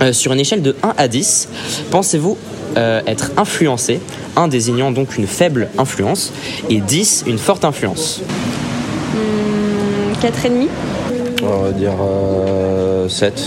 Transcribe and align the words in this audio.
Euh, 0.00 0.12
sur 0.12 0.32
une 0.32 0.40
échelle 0.40 0.62
de 0.62 0.76
1 0.82 0.94
à 0.96 1.08
10, 1.08 1.48
pensez-vous 1.90 2.36
euh, 2.76 3.00
être 3.06 3.32
influencé? 3.36 4.00
1 4.36 4.48
désignant 4.48 4.92
donc 4.92 5.16
une 5.16 5.26
faible 5.26 5.68
influence 5.78 6.32
et 6.70 6.80
10 6.80 7.24
une 7.26 7.38
forte 7.38 7.64
influence. 7.64 8.20
Mmh, 9.14 10.24
4,5 10.24 10.68
On 11.42 11.62
va 11.62 11.72
dire 11.72 11.92
7. 13.08 13.42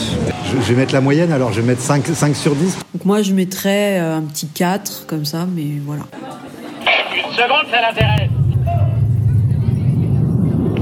Je, 0.45 0.51
je 0.51 0.73
vais 0.73 0.75
mettre 0.75 0.93
la 0.93 1.01
moyenne, 1.01 1.31
alors 1.31 1.53
je 1.53 1.61
vais 1.61 1.67
mettre 1.67 1.81
5, 1.81 2.05
5 2.05 2.35
sur 2.35 2.55
10. 2.55 2.77
Donc 2.93 3.05
moi, 3.05 3.21
je 3.21 3.33
mettrais 3.33 3.99
euh, 3.99 4.17
un 4.17 4.21
petit 4.21 4.47
4, 4.47 5.05
comme 5.07 5.25
ça, 5.25 5.45
mais 5.53 5.79
voilà. 5.85 6.03
Une 7.15 7.33
seconde, 7.33 7.71
ça 7.71 7.81
l'intéresse. 7.81 8.29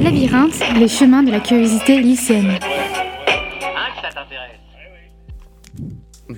Labyrinthe, 0.02 0.80
les 0.80 0.88
chemins 0.88 1.24
de 1.24 1.32
la 1.32 1.40
curiosité 1.40 2.00
lycéenne. 2.00 2.58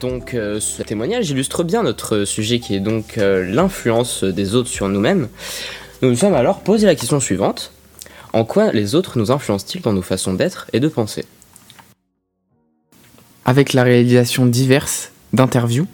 Donc 0.01 0.33
euh, 0.33 0.59
ce 0.59 0.81
témoignage 0.81 1.29
illustre 1.29 1.63
bien 1.63 1.83
notre 1.83 2.25
sujet 2.25 2.59
qui 2.59 2.73
est 2.73 2.79
donc 2.79 3.19
euh, 3.19 3.45
l'influence 3.45 4.23
des 4.23 4.55
autres 4.55 4.67
sur 4.69 4.89
nous-mêmes. 4.89 5.29
Nous 6.01 6.09
nous 6.09 6.15
sommes 6.15 6.33
alors 6.33 6.61
posé 6.61 6.87
la 6.87 6.95
question 6.95 7.19
suivante. 7.19 7.71
En 8.33 8.43
quoi 8.43 8.71
les 8.71 8.95
autres 8.95 9.19
nous 9.19 9.31
influencent-ils 9.31 9.81
dans 9.81 9.93
nos 9.93 10.01
façons 10.01 10.33
d'être 10.33 10.65
et 10.73 10.79
de 10.79 10.87
penser? 10.87 11.25
Avec 13.45 13.73
la 13.73 13.83
réalisation 13.83 14.47
diverses 14.47 15.11
d'interviews, 15.33 15.85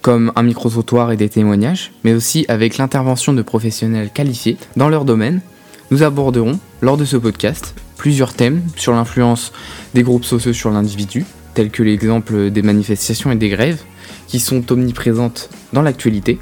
comme 0.00 0.32
un 0.34 0.42
micro-trottoir 0.42 1.12
et 1.12 1.18
des 1.18 1.28
témoignages, 1.28 1.92
mais 2.04 2.14
aussi 2.14 2.46
avec 2.48 2.78
l'intervention 2.78 3.34
de 3.34 3.42
professionnels 3.42 4.10
qualifiés 4.10 4.56
dans 4.76 4.88
leur 4.88 5.04
domaine, 5.04 5.42
nous 5.90 6.02
aborderons, 6.02 6.58
lors 6.80 6.96
de 6.96 7.04
ce 7.04 7.18
podcast, 7.18 7.74
plusieurs 7.98 8.32
thèmes 8.32 8.62
sur 8.76 8.92
l'influence 8.92 9.52
des 9.92 10.02
groupes 10.02 10.24
sociaux 10.24 10.52
sur 10.54 10.70
l'individu, 10.70 11.26
tels 11.58 11.70
que 11.72 11.82
l'exemple 11.82 12.50
des 12.50 12.62
manifestations 12.62 13.32
et 13.32 13.34
des 13.34 13.48
grèves, 13.48 13.82
qui 14.28 14.38
sont 14.38 14.70
omniprésentes 14.70 15.50
dans 15.72 15.82
l'actualité, 15.82 16.38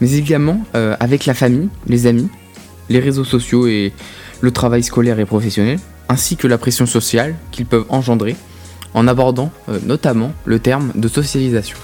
mais 0.00 0.12
également 0.12 0.64
euh, 0.76 0.94
avec 1.00 1.26
la 1.26 1.34
famille, 1.34 1.68
les 1.88 2.06
amis, 2.06 2.28
les 2.88 3.00
réseaux 3.00 3.24
sociaux 3.24 3.66
et 3.66 3.92
le 4.40 4.50
travail 4.52 4.84
scolaire 4.84 5.18
et 5.18 5.24
professionnel, 5.24 5.80
ainsi 6.08 6.36
que 6.36 6.46
la 6.46 6.58
pression 6.58 6.86
sociale 6.86 7.34
qu'ils 7.50 7.66
peuvent 7.66 7.86
engendrer 7.88 8.36
en 8.94 9.08
abordant 9.08 9.50
euh, 9.68 9.80
notamment 9.84 10.32
le 10.44 10.60
terme 10.60 10.92
de 10.94 11.08
socialisation. 11.08 11.76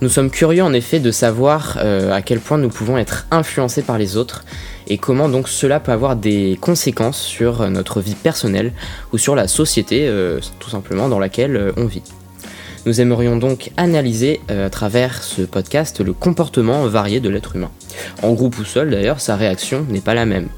Nous 0.00 0.08
sommes 0.08 0.30
curieux 0.30 0.62
en 0.62 0.72
effet 0.72 1.00
de 1.00 1.10
savoir 1.10 1.76
euh, 1.82 2.12
à 2.12 2.22
quel 2.22 2.38
point 2.38 2.56
nous 2.56 2.68
pouvons 2.68 2.98
être 2.98 3.26
influencés 3.32 3.82
par 3.82 3.98
les 3.98 4.16
autres 4.16 4.44
et 4.86 4.96
comment 4.96 5.28
donc 5.28 5.48
cela 5.48 5.80
peut 5.80 5.90
avoir 5.90 6.14
des 6.14 6.56
conséquences 6.60 7.20
sur 7.20 7.62
euh, 7.62 7.68
notre 7.68 8.00
vie 8.00 8.14
personnelle 8.14 8.72
ou 9.12 9.18
sur 9.18 9.34
la 9.34 9.48
société 9.48 10.06
euh, 10.06 10.38
tout 10.60 10.70
simplement 10.70 11.08
dans 11.08 11.18
laquelle 11.18 11.72
on 11.76 11.86
vit. 11.86 12.04
Nous 12.86 13.00
aimerions 13.00 13.36
donc 13.36 13.72
analyser 13.76 14.40
à 14.48 14.70
travers 14.70 15.20
ce 15.24 15.42
podcast 15.42 16.00
le 16.00 16.12
comportement 16.12 16.86
varié 16.86 17.18
de 17.18 17.28
l'être 17.28 17.56
humain. 17.56 17.72
En 18.22 18.34
groupe 18.34 18.56
ou 18.60 18.64
seul 18.64 18.90
d'ailleurs, 18.90 19.20
sa 19.20 19.34
réaction 19.34 19.84
n'est 19.90 20.00
pas 20.00 20.14
la 20.14 20.26
même. 20.26 20.48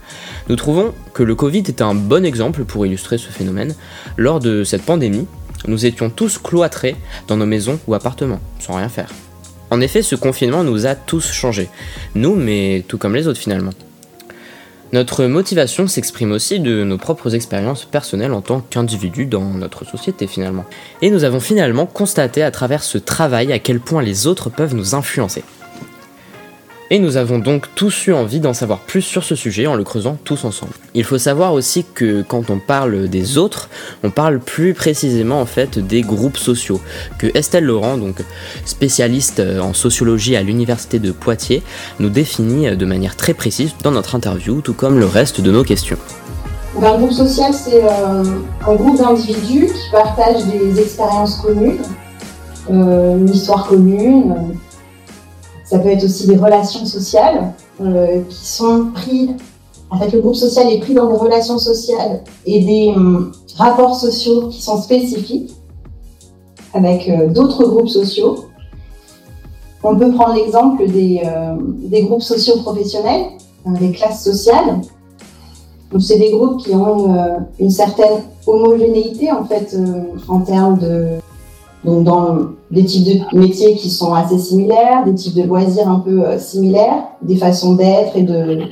Nous 0.50 0.56
trouvons 0.56 0.92
que 1.14 1.22
le 1.22 1.34
Covid 1.34 1.64
est 1.66 1.80
un 1.80 1.94
bon 1.94 2.26
exemple 2.26 2.64
pour 2.64 2.84
illustrer 2.84 3.16
ce 3.16 3.30
phénomène. 3.30 3.74
Lors 4.18 4.38
de 4.38 4.64
cette 4.64 4.82
pandémie, 4.82 5.26
nous 5.66 5.86
étions 5.86 6.10
tous 6.10 6.36
cloîtrés 6.36 6.96
dans 7.26 7.38
nos 7.38 7.46
maisons 7.46 7.80
ou 7.86 7.94
appartements, 7.94 8.40
sans 8.58 8.76
rien 8.76 8.90
faire. 8.90 9.08
En 9.70 9.80
effet, 9.80 10.02
ce 10.02 10.16
confinement 10.16 10.64
nous 10.64 10.86
a 10.86 10.94
tous 10.94 11.30
changés. 11.32 11.68
Nous, 12.14 12.34
mais 12.34 12.84
tout 12.88 12.98
comme 12.98 13.14
les 13.14 13.28
autres 13.28 13.38
finalement. 13.38 13.72
Notre 14.92 15.26
motivation 15.26 15.86
s'exprime 15.86 16.32
aussi 16.32 16.58
de 16.58 16.82
nos 16.82 16.98
propres 16.98 17.36
expériences 17.36 17.84
personnelles 17.84 18.32
en 18.32 18.40
tant 18.40 18.60
qu'individus 18.60 19.26
dans 19.26 19.44
notre 19.44 19.84
société 19.84 20.26
finalement. 20.26 20.64
Et 21.00 21.10
nous 21.10 21.22
avons 21.22 21.38
finalement 21.38 21.86
constaté 21.86 22.42
à 22.42 22.50
travers 22.50 22.82
ce 22.82 22.98
travail 22.98 23.52
à 23.52 23.60
quel 23.60 23.78
point 23.78 24.02
les 24.02 24.26
autres 24.26 24.50
peuvent 24.50 24.74
nous 24.74 24.96
influencer. 24.96 25.44
Et 26.92 26.98
nous 26.98 27.16
avons 27.16 27.38
donc 27.38 27.66
tous 27.76 28.08
eu 28.08 28.12
envie 28.12 28.40
d'en 28.40 28.52
savoir 28.52 28.80
plus 28.80 29.02
sur 29.02 29.22
ce 29.22 29.36
sujet 29.36 29.68
en 29.68 29.76
le 29.76 29.84
creusant 29.84 30.16
tous 30.24 30.44
ensemble. 30.44 30.72
Il 30.94 31.04
faut 31.04 31.18
savoir 31.18 31.52
aussi 31.52 31.84
que 31.94 32.22
quand 32.22 32.50
on 32.50 32.58
parle 32.58 33.06
des 33.06 33.38
autres, 33.38 33.70
on 34.02 34.10
parle 34.10 34.40
plus 34.40 34.74
précisément 34.74 35.40
en 35.40 35.46
fait 35.46 35.78
des 35.78 36.00
groupes 36.00 36.36
sociaux, 36.36 36.80
que 37.16 37.28
Estelle 37.38 37.66
Laurent, 37.66 37.96
donc 37.96 38.16
spécialiste 38.64 39.38
euh, 39.38 39.60
en 39.60 39.72
sociologie 39.72 40.34
à 40.34 40.42
l'université 40.42 40.98
de 40.98 41.12
Poitiers, 41.12 41.62
nous 42.00 42.08
définit 42.08 42.76
de 42.76 42.86
manière 42.86 43.14
très 43.14 43.34
précise 43.34 43.72
dans 43.84 43.92
notre 43.92 44.16
interview, 44.16 44.60
tout 44.60 44.74
comme 44.74 44.98
le 44.98 45.06
reste 45.06 45.40
de 45.40 45.52
nos 45.52 45.62
questions. 45.62 45.98
Un 46.82 46.98
groupe 46.98 47.12
social, 47.12 47.54
c'est 47.54 47.84
euh, 47.84 48.24
un 48.66 48.74
groupe 48.74 48.98
d'individus 48.98 49.66
qui 49.66 49.90
partagent 49.92 50.44
des 50.46 50.80
expériences 50.80 51.36
communes, 51.36 51.82
euh, 52.68 53.16
une 53.16 53.28
histoire 53.28 53.68
commune. 53.68 54.34
Ça 55.70 55.78
peut 55.78 55.90
être 55.90 56.02
aussi 56.02 56.26
des 56.26 56.36
relations 56.36 56.84
sociales 56.84 57.52
euh, 57.80 58.22
qui 58.28 58.44
sont 58.44 58.86
pris. 58.92 59.36
En 59.88 60.00
fait, 60.00 60.10
le 60.10 60.20
groupe 60.20 60.34
social 60.34 60.68
est 60.68 60.80
pris 60.80 60.94
dans 60.94 61.08
des 61.08 61.16
relations 61.16 61.60
sociales 61.60 62.24
et 62.44 62.64
des 62.64 62.92
hum, 62.96 63.30
rapports 63.56 63.94
sociaux 63.94 64.48
qui 64.48 64.60
sont 64.60 64.82
spécifiques 64.82 65.54
avec 66.74 67.08
euh, 67.08 67.28
d'autres 67.28 67.64
groupes 67.68 67.88
sociaux. 67.88 68.46
On 69.84 69.94
peut 69.94 70.10
prendre 70.10 70.34
l'exemple 70.34 70.88
des, 70.88 71.22
euh, 71.24 71.54
des 71.60 72.02
groupes 72.02 72.22
sociaux 72.22 72.56
professionnels, 72.62 73.26
des 73.64 73.92
classes 73.92 74.24
sociales. 74.24 74.80
Donc, 75.92 76.02
c'est 76.02 76.18
des 76.18 76.32
groupes 76.32 76.64
qui 76.64 76.74
ont 76.74 77.06
une, 77.06 77.46
une 77.60 77.70
certaine 77.70 78.24
homogénéité 78.44 79.30
en 79.30 79.44
fait 79.44 79.76
en 80.26 80.40
termes 80.40 80.78
de 80.78 81.20
donc 81.84 82.04
dans 82.04 82.36
des 82.70 82.84
types 82.84 83.06
de 83.06 83.38
métiers 83.38 83.74
qui 83.76 83.90
sont 83.90 84.12
assez 84.12 84.38
similaires, 84.38 85.04
des 85.04 85.14
types 85.14 85.34
de 85.34 85.42
loisirs 85.42 85.88
un 85.88 86.00
peu 86.00 86.22
euh, 86.24 86.38
similaires, 86.38 87.04
des 87.22 87.36
façons 87.36 87.74
d'être 87.74 88.16
et 88.16 88.22
de, 88.22 88.62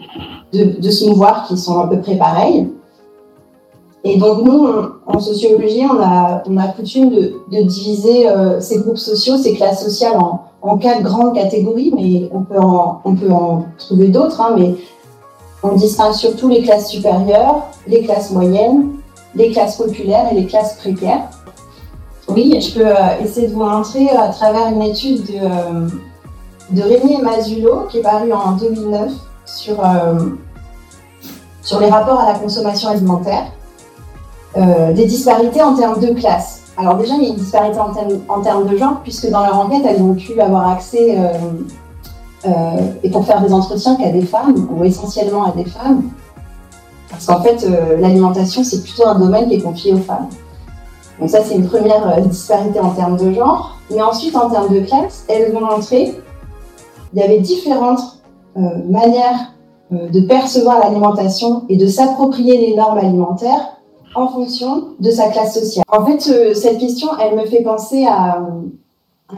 de, 0.52 0.90
se 0.90 1.06
mouvoir 1.06 1.46
qui 1.48 1.56
sont 1.56 1.78
à 1.80 1.86
peu 1.86 2.00
près 2.00 2.16
pareilles. 2.16 2.68
Et 4.04 4.16
donc 4.18 4.42
nous, 4.44 4.68
en 5.06 5.18
sociologie, 5.18 5.82
on 5.90 6.00
a, 6.00 6.42
on 6.48 6.56
a 6.56 6.68
coutume 6.68 7.10
de, 7.10 7.34
de 7.50 7.62
diviser 7.62 8.28
euh, 8.28 8.60
ces 8.60 8.78
groupes 8.78 8.98
sociaux, 8.98 9.36
ces 9.36 9.54
classes 9.54 9.82
sociales 9.82 10.16
en, 10.16 10.44
en 10.62 10.78
quatre 10.78 11.02
grandes 11.02 11.34
catégories, 11.34 11.92
mais 11.94 12.28
on 12.32 12.42
peut 12.42 12.58
en, 12.58 13.00
on 13.04 13.14
peut 13.14 13.30
en 13.30 13.64
trouver 13.78 14.08
d'autres, 14.08 14.40
hein, 14.40 14.54
mais 14.56 14.74
on 15.62 15.74
distingue 15.74 16.12
surtout 16.12 16.48
les 16.48 16.62
classes 16.62 16.90
supérieures, 16.90 17.66
les 17.86 18.02
classes 18.02 18.30
moyennes, 18.30 18.90
les 19.34 19.50
classes 19.50 19.76
populaires 19.76 20.26
et 20.30 20.34
les 20.34 20.46
classes 20.46 20.76
précaires. 20.76 21.28
Oui, 22.28 22.60
je 22.60 22.74
peux 22.74 22.86
euh, 22.86 23.20
essayer 23.22 23.48
de 23.48 23.54
vous 23.54 23.64
montrer 23.64 24.08
à 24.10 24.28
travers 24.28 24.68
une 24.68 24.82
étude 24.82 25.24
de, 25.24 25.38
euh, 25.40 25.88
de 26.70 26.82
Rémi 26.82 27.22
Mazulo 27.22 27.86
qui 27.88 27.98
est 27.98 28.02
parue 28.02 28.32
en 28.32 28.52
2009 28.52 29.10
sur, 29.46 29.84
euh, 29.84 30.18
sur 31.62 31.80
les 31.80 31.88
rapports 31.88 32.20
à 32.20 32.32
la 32.32 32.38
consommation 32.38 32.90
alimentaire, 32.90 33.46
euh, 34.56 34.92
des 34.92 35.06
disparités 35.06 35.62
en 35.62 35.74
termes 35.74 36.00
de 36.00 36.08
classe. 36.08 36.62
Alors 36.76 36.96
déjà, 36.96 37.14
il 37.14 37.22
y 37.24 37.26
a 37.26 37.28
une 37.30 37.36
disparité 37.36 37.78
en 37.80 38.40
termes, 38.40 38.68
de 38.68 38.76
genre, 38.76 39.00
puisque 39.02 39.28
dans 39.30 39.44
leur 39.44 39.58
enquête, 39.58 39.82
elles 39.84 40.00
ont 40.00 40.14
pu 40.14 40.40
avoir 40.40 40.70
accès, 40.70 41.16
euh, 41.18 41.32
euh, 42.46 42.50
et 43.02 43.10
pour 43.10 43.26
faire 43.26 43.42
des 43.42 43.52
entretiens, 43.52 43.96
qu'à 43.96 44.10
des 44.10 44.22
femmes, 44.22 44.68
ou 44.70 44.84
essentiellement 44.84 45.44
à 45.44 45.50
des 45.50 45.64
femmes. 45.64 46.04
Parce 47.10 47.26
qu'en 47.26 47.42
fait, 47.42 47.64
euh, 47.64 47.98
l'alimentation, 47.98 48.62
c'est 48.62 48.82
plutôt 48.82 49.08
un 49.08 49.18
domaine 49.18 49.48
qui 49.48 49.54
est 49.54 49.60
confié 49.60 49.92
aux 49.92 49.98
femmes. 49.98 50.28
Donc 51.20 51.30
ça, 51.30 51.42
c'est 51.42 51.54
une 51.54 51.66
première 51.66 52.06
euh, 52.08 52.20
disparité 52.20 52.80
en 52.80 52.90
termes 52.90 53.16
de 53.16 53.32
genre. 53.32 53.76
Mais 53.90 54.02
ensuite, 54.02 54.36
en 54.36 54.50
termes 54.50 54.72
de 54.72 54.80
classe, 54.80 55.24
elles 55.28 55.52
vont 55.52 55.60
montrer 55.60 56.14
il 57.14 57.20
y 57.20 57.22
avait 57.22 57.40
différentes 57.40 58.00
euh, 58.56 58.60
manières 58.86 59.54
euh, 59.92 60.08
de 60.10 60.20
percevoir 60.20 60.80
l'alimentation 60.80 61.62
et 61.70 61.76
de 61.76 61.86
s'approprier 61.86 62.58
les 62.58 62.76
normes 62.76 62.98
alimentaires 62.98 63.78
en 64.14 64.28
fonction 64.28 64.88
de 65.00 65.10
sa 65.10 65.28
classe 65.28 65.54
sociale. 65.54 65.84
En 65.88 66.04
fait, 66.04 66.20
cette 66.54 66.78
question, 66.78 67.08
elle 67.20 67.36
me 67.36 67.46
fait 67.46 67.62
penser 67.62 68.06
à, 68.06 68.42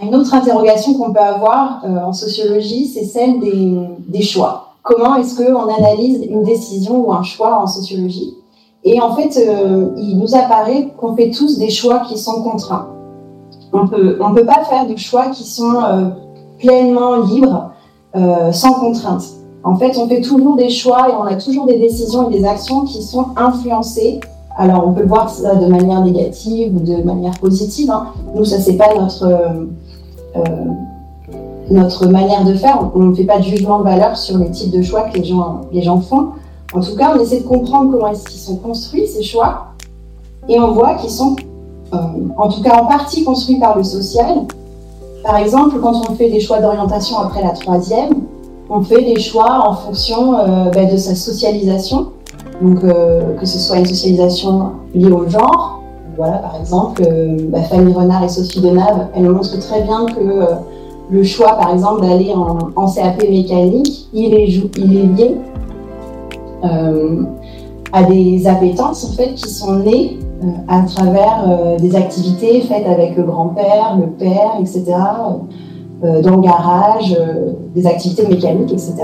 une 0.00 0.14
autre 0.14 0.34
interrogation 0.34 0.94
qu'on 0.94 1.12
peut 1.12 1.18
avoir 1.18 1.84
en 1.84 2.12
sociologie, 2.12 2.86
c'est 2.86 3.04
celle 3.04 3.40
des, 3.40 3.76
des 4.06 4.22
choix. 4.22 4.74
Comment 4.82 5.16
est-ce 5.16 5.36
qu'on 5.36 5.68
analyse 5.68 6.24
une 6.24 6.44
décision 6.44 7.04
ou 7.04 7.12
un 7.12 7.24
choix 7.24 7.60
en 7.60 7.66
sociologie? 7.66 8.34
Et 8.84 9.00
en 9.00 9.14
fait, 9.14 9.36
euh, 9.36 9.90
il 9.96 10.18
nous 10.18 10.34
apparaît 10.34 10.88
qu'on 10.96 11.14
fait 11.14 11.30
tous 11.30 11.58
des 11.58 11.70
choix 11.70 12.00
qui 12.08 12.18
sont 12.18 12.42
contraints. 12.42 12.88
On 13.72 13.86
peut, 13.86 14.18
on 14.20 14.34
peut 14.34 14.46
pas 14.46 14.64
faire 14.64 14.86
de 14.86 14.96
choix 14.96 15.26
qui 15.28 15.44
sont 15.44 15.74
euh, 15.84 16.08
pleinement 16.58 17.16
libres, 17.18 17.70
euh, 18.16 18.52
sans 18.52 18.72
contrainte. 18.74 19.22
En 19.62 19.76
fait, 19.76 19.98
on 19.98 20.08
fait 20.08 20.22
toujours 20.22 20.56
des 20.56 20.70
choix 20.70 21.10
et 21.10 21.12
on 21.12 21.24
a 21.24 21.34
toujours 21.36 21.66
des 21.66 21.78
décisions 21.78 22.30
et 22.30 22.38
des 22.38 22.46
actions 22.46 22.82
qui 22.84 23.02
sont 23.02 23.26
influencées. 23.36 24.20
Alors, 24.56 24.88
on 24.88 24.92
peut 24.92 25.04
voir 25.04 25.28
ça 25.28 25.54
de 25.54 25.66
manière 25.66 26.02
négative 26.02 26.74
ou 26.74 26.80
de 26.80 27.02
manière 27.02 27.38
positive. 27.38 27.90
hein. 27.90 28.06
Nous, 28.34 28.44
ça 28.44 28.58
c'est 28.58 28.76
pas 28.76 28.94
notre 28.94 29.28
notre 31.70 32.06
manière 32.08 32.44
de 32.44 32.54
faire. 32.54 32.90
On 32.94 32.98
ne 32.98 33.14
fait 33.14 33.24
pas 33.24 33.38
de 33.38 33.44
jugement 33.44 33.78
de 33.78 33.84
valeur 33.84 34.16
sur 34.16 34.38
les 34.38 34.50
types 34.50 34.72
de 34.72 34.82
choix 34.82 35.02
que 35.02 35.18
les 35.18 35.24
gens 35.24 35.60
les 35.72 35.82
gens 35.82 36.00
font. 36.00 36.30
En 36.72 36.80
tout 36.80 36.96
cas, 36.96 37.14
on 37.16 37.20
essaie 37.20 37.40
de 37.40 37.46
comprendre 37.46 37.92
comment 37.92 38.08
est-ce 38.08 38.24
qu'ils 38.24 38.40
sont 38.40 38.56
construits 38.56 39.06
ces 39.06 39.22
choix 39.22 39.66
et 40.48 40.58
on 40.58 40.72
voit 40.72 40.94
qu'ils 40.94 41.10
sont 41.10 41.36
euh, 41.92 41.96
en 42.36 42.48
tout 42.48 42.62
cas 42.62 42.80
en 42.80 42.86
partie 42.86 43.24
construits 43.24 43.58
par 43.58 43.76
le 43.76 43.82
social. 43.82 44.46
Par 45.24 45.36
exemple, 45.36 45.78
quand 45.80 45.92
on 46.08 46.14
fait 46.14 46.30
des 46.30 46.40
choix 46.40 46.60
d'orientation 46.60 47.18
après 47.18 47.42
la 47.42 47.50
troisième, 47.50 48.12
on 48.70 48.82
fait 48.82 49.02
des 49.02 49.18
choix 49.18 49.68
en 49.68 49.74
fonction 49.74 50.38
euh, 50.38 50.70
bah, 50.70 50.84
de 50.84 50.96
sa 50.96 51.14
socialisation. 51.14 52.12
Donc, 52.62 52.84
euh, 52.84 53.36
que 53.36 53.44
ce 53.44 53.58
soit 53.58 53.78
une 53.78 53.86
socialisation 53.86 54.72
liée 54.94 55.10
au 55.10 55.28
genre. 55.28 55.82
Voilà, 56.16 56.38
par 56.38 56.56
exemple, 56.60 57.02
euh, 57.06 57.36
bah, 57.48 57.62
Fanny 57.62 57.92
Renard 57.92 58.24
et 58.24 58.28
Sophie 58.28 58.60
Denave, 58.60 59.08
elles 59.14 59.28
montrent 59.28 59.58
très 59.58 59.82
bien 59.82 60.06
que 60.06 60.44
le 61.10 61.24
choix, 61.24 61.54
par 61.54 61.72
exemple, 61.72 62.02
d'aller 62.02 62.32
en, 62.32 62.86
CAP 62.86 63.22
mécanique, 63.28 64.08
il 64.12 64.34
est, 64.34 64.46
lié 64.78 65.36
à 67.92 68.02
des 68.04 68.46
appétences 68.46 69.04
en 69.04 69.12
fait 69.14 69.34
qui 69.34 69.48
sont 69.50 69.76
nées 69.76 70.18
euh, 70.42 70.46
à 70.68 70.82
travers 70.82 71.44
euh, 71.48 71.76
des 71.78 71.96
activités 71.96 72.60
faites 72.62 72.86
avec 72.86 73.16
le 73.16 73.24
grand-père, 73.24 73.96
le 74.00 74.06
père, 74.08 74.52
etc. 74.60 74.84
euh, 76.04 76.22
dans 76.22 76.36
le 76.36 76.42
garage, 76.42 77.16
euh, 77.18 77.52
des 77.74 77.86
activités 77.86 78.26
mécaniques, 78.26 78.72
etc. 78.72 78.94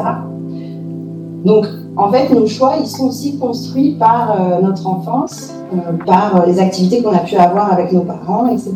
Donc, 1.45 1.67
en 1.97 2.11
fait, 2.11 2.33
nos 2.35 2.47
choix, 2.47 2.75
ils 2.81 2.87
sont 2.87 3.09
aussi 3.09 3.39
construits 3.39 3.97
par 3.99 4.33
euh, 4.33 4.61
notre 4.63 4.87
enfance, 4.87 5.53
euh, 5.73 5.93
par 6.07 6.37
euh, 6.37 6.47
les 6.47 6.59
activités 6.59 7.03
qu'on 7.03 7.13
a 7.13 7.19
pu 7.19 7.37
avoir 7.37 7.73
avec 7.73 7.93
nos 7.93 8.01
parents, 8.03 8.47
etc. 8.49 8.73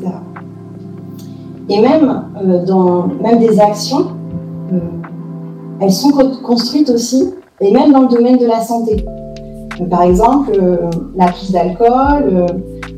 Et 1.69 1.81
même 1.81 2.25
euh, 2.45 2.65
dans 2.65 3.07
même 3.23 3.39
des 3.39 3.59
actions, 3.61 4.07
euh, 4.73 4.79
elles 5.81 5.93
sont 5.93 6.11
co- 6.11 6.37
construites 6.45 6.91
aussi, 6.91 7.33
et 7.61 7.71
même 7.71 7.93
dans 7.93 8.03
le 8.03 8.09
domaine 8.09 8.39
de 8.39 8.47
la 8.47 8.61
santé. 8.61 9.05
Euh, 9.81 9.85
Par 9.87 10.03
exemple, 10.03 10.53
euh, 10.61 10.91
la 11.17 11.27
prise 11.29 11.51
d'alcool, 11.51 12.25
euh, 12.33 12.47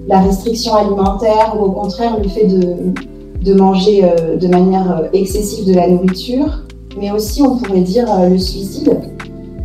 la 0.06 0.20
restriction 0.20 0.74
alimentaire 0.74 1.56
ou 1.58 1.64
au 1.64 1.70
contraire 1.70 2.18
le 2.20 2.28
fait 2.28 2.46
de, 2.46 3.54
manger 3.54 4.02
de 4.40 4.48
manière 4.48 5.08
excessive 5.12 5.66
de 5.66 5.74
la 5.74 5.88
nourriture, 5.88 6.62
mais 6.98 7.10
aussi 7.10 7.42
on 7.42 7.56
pourrait 7.56 7.80
dire 7.80 8.06
le 8.28 8.38
suicide. 8.38 8.98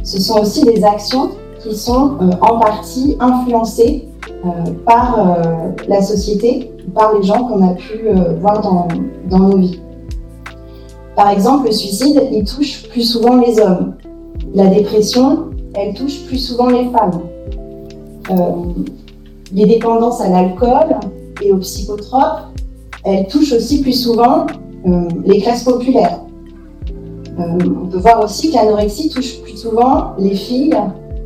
Ce 0.03 0.19
sont 0.19 0.39
aussi 0.41 0.63
des 0.63 0.83
actions 0.83 1.29
qui 1.61 1.75
sont 1.75 2.17
en 2.41 2.59
partie 2.59 3.17
influencées 3.19 4.07
par 4.85 5.37
la 5.87 6.01
société, 6.01 6.71
par 6.93 7.13
les 7.17 7.23
gens 7.23 7.45
qu'on 7.45 7.67
a 7.67 7.73
pu 7.73 8.09
voir 8.41 8.61
dans 8.61 9.39
nos 9.39 9.57
vies. 9.57 9.79
Par 11.15 11.29
exemple, 11.29 11.67
le 11.67 11.71
suicide, 11.71 12.21
il 12.31 12.43
touche 12.43 12.87
plus 12.89 13.01
souvent 13.01 13.37
les 13.37 13.59
hommes. 13.59 13.95
La 14.57 14.65
dépression, 14.65 15.51
elle 15.75 15.93
touche 15.93 16.25
plus 16.25 16.39
souvent 16.39 16.69
les 16.69 16.89
femmes. 16.89 17.21
Euh, 18.31 18.73
les 19.53 19.67
dépendances 19.67 20.19
à 20.19 20.29
l'alcool 20.29 20.97
et 21.43 21.51
aux 21.51 21.59
psychotropes, 21.59 22.57
elles 23.03 23.27
touchent 23.27 23.51
aussi 23.51 23.83
plus 23.83 23.93
souvent 23.93 24.47
euh, 24.87 25.07
les 25.25 25.41
classes 25.41 25.63
populaires. 25.63 26.21
Euh, 27.39 27.43
on 27.83 27.85
peut 27.85 27.99
voir 27.99 28.23
aussi 28.23 28.49
que 28.49 28.55
l'anorexie 28.55 29.09
touche 29.09 29.43
plus 29.43 29.57
souvent 29.57 30.13
les 30.17 30.33
filles 30.33 30.73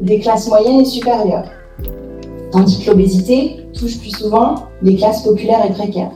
des 0.02 0.20
classes 0.20 0.50
moyennes 0.50 0.82
et 0.82 0.86
supérieures, 0.86 1.46
tandis 2.52 2.84
que 2.84 2.92
l'obésité 2.92 3.66
touche 3.74 3.98
plus 3.98 4.12
souvent 4.12 4.56
les 4.82 4.98
classes 4.98 5.24
populaires 5.24 5.66
et 5.66 5.72
précaires. 5.72 6.12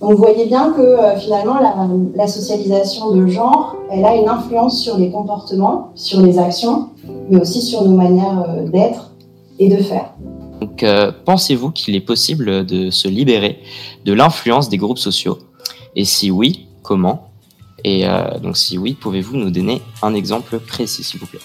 Donc 0.00 0.12
vous 0.12 0.18
voyez 0.18 0.46
bien 0.46 0.72
que 0.72 0.80
euh, 0.80 1.18
finalement 1.18 1.58
la, 1.58 1.74
la 2.14 2.28
socialisation 2.28 3.10
de 3.10 3.26
genre, 3.26 3.74
elle 3.90 4.04
a 4.04 4.14
une 4.14 4.28
influence 4.28 4.80
sur 4.80 4.96
les 4.96 5.10
comportements, 5.10 5.90
sur 5.96 6.20
les 6.20 6.38
actions, 6.38 6.90
mais 7.28 7.40
aussi 7.40 7.60
sur 7.60 7.82
nos 7.82 7.96
manières 7.96 8.44
euh, 8.48 8.68
d'être 8.68 9.10
et 9.58 9.68
de 9.68 9.82
faire. 9.82 10.12
Donc, 10.60 10.84
euh, 10.84 11.10
pensez-vous 11.24 11.72
qu'il 11.72 11.96
est 11.96 12.00
possible 12.00 12.64
de 12.64 12.90
se 12.90 13.08
libérer 13.08 13.58
de 14.04 14.12
l'influence 14.12 14.68
des 14.68 14.76
groupes 14.76 14.98
sociaux? 14.98 15.38
Et 15.96 16.04
si 16.04 16.30
oui, 16.30 16.68
comment? 16.82 17.24
Et 17.84 18.04
donc, 18.42 18.56
si 18.56 18.76
oui, 18.76 18.94
pouvez-vous 18.94 19.36
nous 19.36 19.50
donner 19.50 19.80
un 20.02 20.12
exemple 20.12 20.58
précis, 20.58 21.04
s'il 21.04 21.20
vous 21.20 21.26
plaît? 21.26 21.38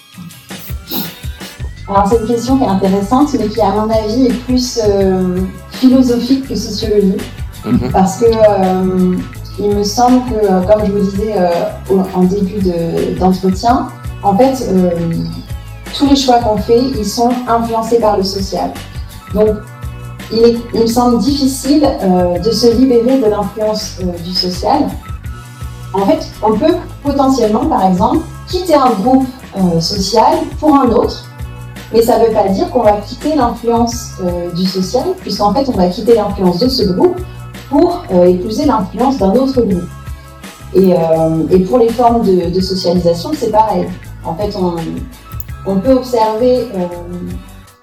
Alors 1.88 2.08
c'est 2.08 2.18
une 2.20 2.26
question 2.26 2.58
qui 2.58 2.64
est 2.64 2.68
intéressante, 2.68 3.28
mais 3.38 3.48
qui 3.48 3.60
à 3.60 3.70
mon 3.70 3.88
avis 3.88 4.26
est 4.26 4.38
plus 4.44 4.80
philosophique 5.70 6.48
que 6.48 6.56
sociologique. 6.56 7.22
Mhm. 7.64 7.90
Parce 7.92 8.18
que 8.18 8.26
euh, 8.26 9.16
il 9.58 9.74
me 9.74 9.82
semble 9.84 10.20
que, 10.30 10.34
euh, 10.34 10.60
comme 10.62 10.84
je 10.86 10.92
vous 10.92 11.10
disais 11.10 11.34
euh, 11.36 11.48
en 12.14 12.24
début 12.24 12.60
de- 12.60 13.18
d'entretien, 13.18 13.88
en 14.22 14.36
fait, 14.36 14.66
tous 15.96 16.06
les 16.08 16.16
choix 16.16 16.38
qu'on 16.40 16.56
fait, 16.56 16.80
ils 16.80 17.04
sont 17.04 17.30
influencés 17.46 17.98
par 18.00 18.16
le 18.16 18.22
social. 18.22 18.70
Donc, 19.34 19.48
il, 20.32 20.58
me 20.74 20.86
semble 20.86 21.18
difficile 21.18 21.86
de 22.42 22.50
se 22.50 22.74
libérer 22.74 23.18
de 23.20 23.26
l'influence 23.26 23.98
du 24.24 24.32
social. 24.32 24.88
En 25.92 26.06
fait, 26.06 26.26
on 26.42 26.54
peut 26.54 26.74
potentiellement, 27.02 27.66
par 27.66 27.86
exemple, 27.86 28.20
quitter 28.48 28.74
un 28.74 28.90
groupe 29.02 29.26
social 29.78 30.38
pour 30.58 30.74
un 30.74 30.88
autre, 30.88 31.26
mais 31.92 32.00
ça 32.00 32.18
ne 32.18 32.24
veut 32.24 32.32
pas 32.32 32.48
dire 32.48 32.70
qu'on 32.70 32.82
va 32.82 32.92
quitter 33.06 33.36
l'influence 33.36 34.12
du 34.56 34.64
social, 34.64 35.04
puisqu'en 35.20 35.52
fait, 35.52 35.68
on 35.68 35.76
va 35.76 35.88
quitter 35.88 36.14
l'influence 36.14 36.58
de 36.60 36.68
ce 36.68 36.84
groupe 36.92 37.20
pour 37.68 38.04
euh, 38.12 38.26
épouser 38.26 38.64
l'influence 38.66 39.18
d'un 39.18 39.32
autre 39.32 39.62
groupe. 39.62 39.84
Et, 40.74 40.92
euh, 40.92 41.46
et 41.50 41.60
pour 41.60 41.78
les 41.78 41.88
formes 41.88 42.22
de, 42.22 42.60
socialisation, 42.60 43.30
c'est 43.32 43.50
pareil. 43.50 43.86
En 44.24 44.34
fait, 44.34 44.56
on, 45.66 45.76
peut 45.76 45.92
observer 45.92 46.66
euh, 46.74 46.86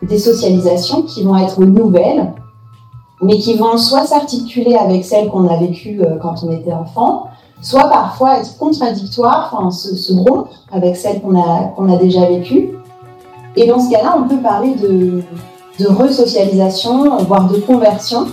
des 0.01 0.17
socialisations 0.17 1.03
qui 1.03 1.23
vont 1.23 1.37
être 1.37 1.61
nouvelles, 1.61 2.33
mais 3.21 3.37
qui 3.37 3.55
vont 3.55 3.77
soit 3.77 4.05
s'articuler 4.05 4.75
avec 4.75 5.05
celles 5.05 5.29
qu'on 5.29 5.47
a 5.47 5.57
vécues 5.57 6.01
euh, 6.01 6.17
quand 6.21 6.43
on 6.43 6.51
était 6.51 6.73
enfant, 6.73 7.27
soit 7.61 7.89
parfois 7.89 8.39
être 8.39 8.57
contradictoires, 8.57 9.51
enfin 9.53 9.71
se, 9.71 9.95
se 9.95 10.13
rompre 10.13 10.49
avec 10.71 10.97
celles 10.97 11.21
qu'on 11.21 11.39
a, 11.39 11.71
qu'on 11.75 11.93
a 11.93 11.97
déjà 11.97 12.25
vécues. 12.25 12.71
Et 13.55 13.67
dans 13.67 13.79
ce 13.79 13.89
cas-là, 13.89 14.17
on 14.17 14.27
peut 14.27 14.41
parler 14.41 14.75
de, 14.75 15.21
de 15.79 15.87
resocialisation, 15.87 17.17
voire 17.23 17.47
de 17.47 17.57
conversion. 17.59 18.27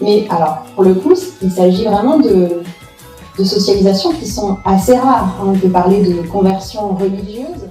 Mais 0.00 0.26
alors, 0.28 0.64
pour 0.74 0.84
le 0.84 0.94
coup, 0.94 1.14
il 1.42 1.50
s'agit 1.50 1.84
vraiment 1.84 2.18
de, 2.18 2.48
de 3.38 3.44
socialisations 3.44 4.12
qui 4.12 4.26
sont 4.28 4.58
assez 4.64 4.96
rares. 4.96 5.36
On 5.44 5.52
peut 5.52 5.68
parler 5.68 6.02
de 6.02 6.22
conversion 6.28 6.94
religieuse. 6.94 7.68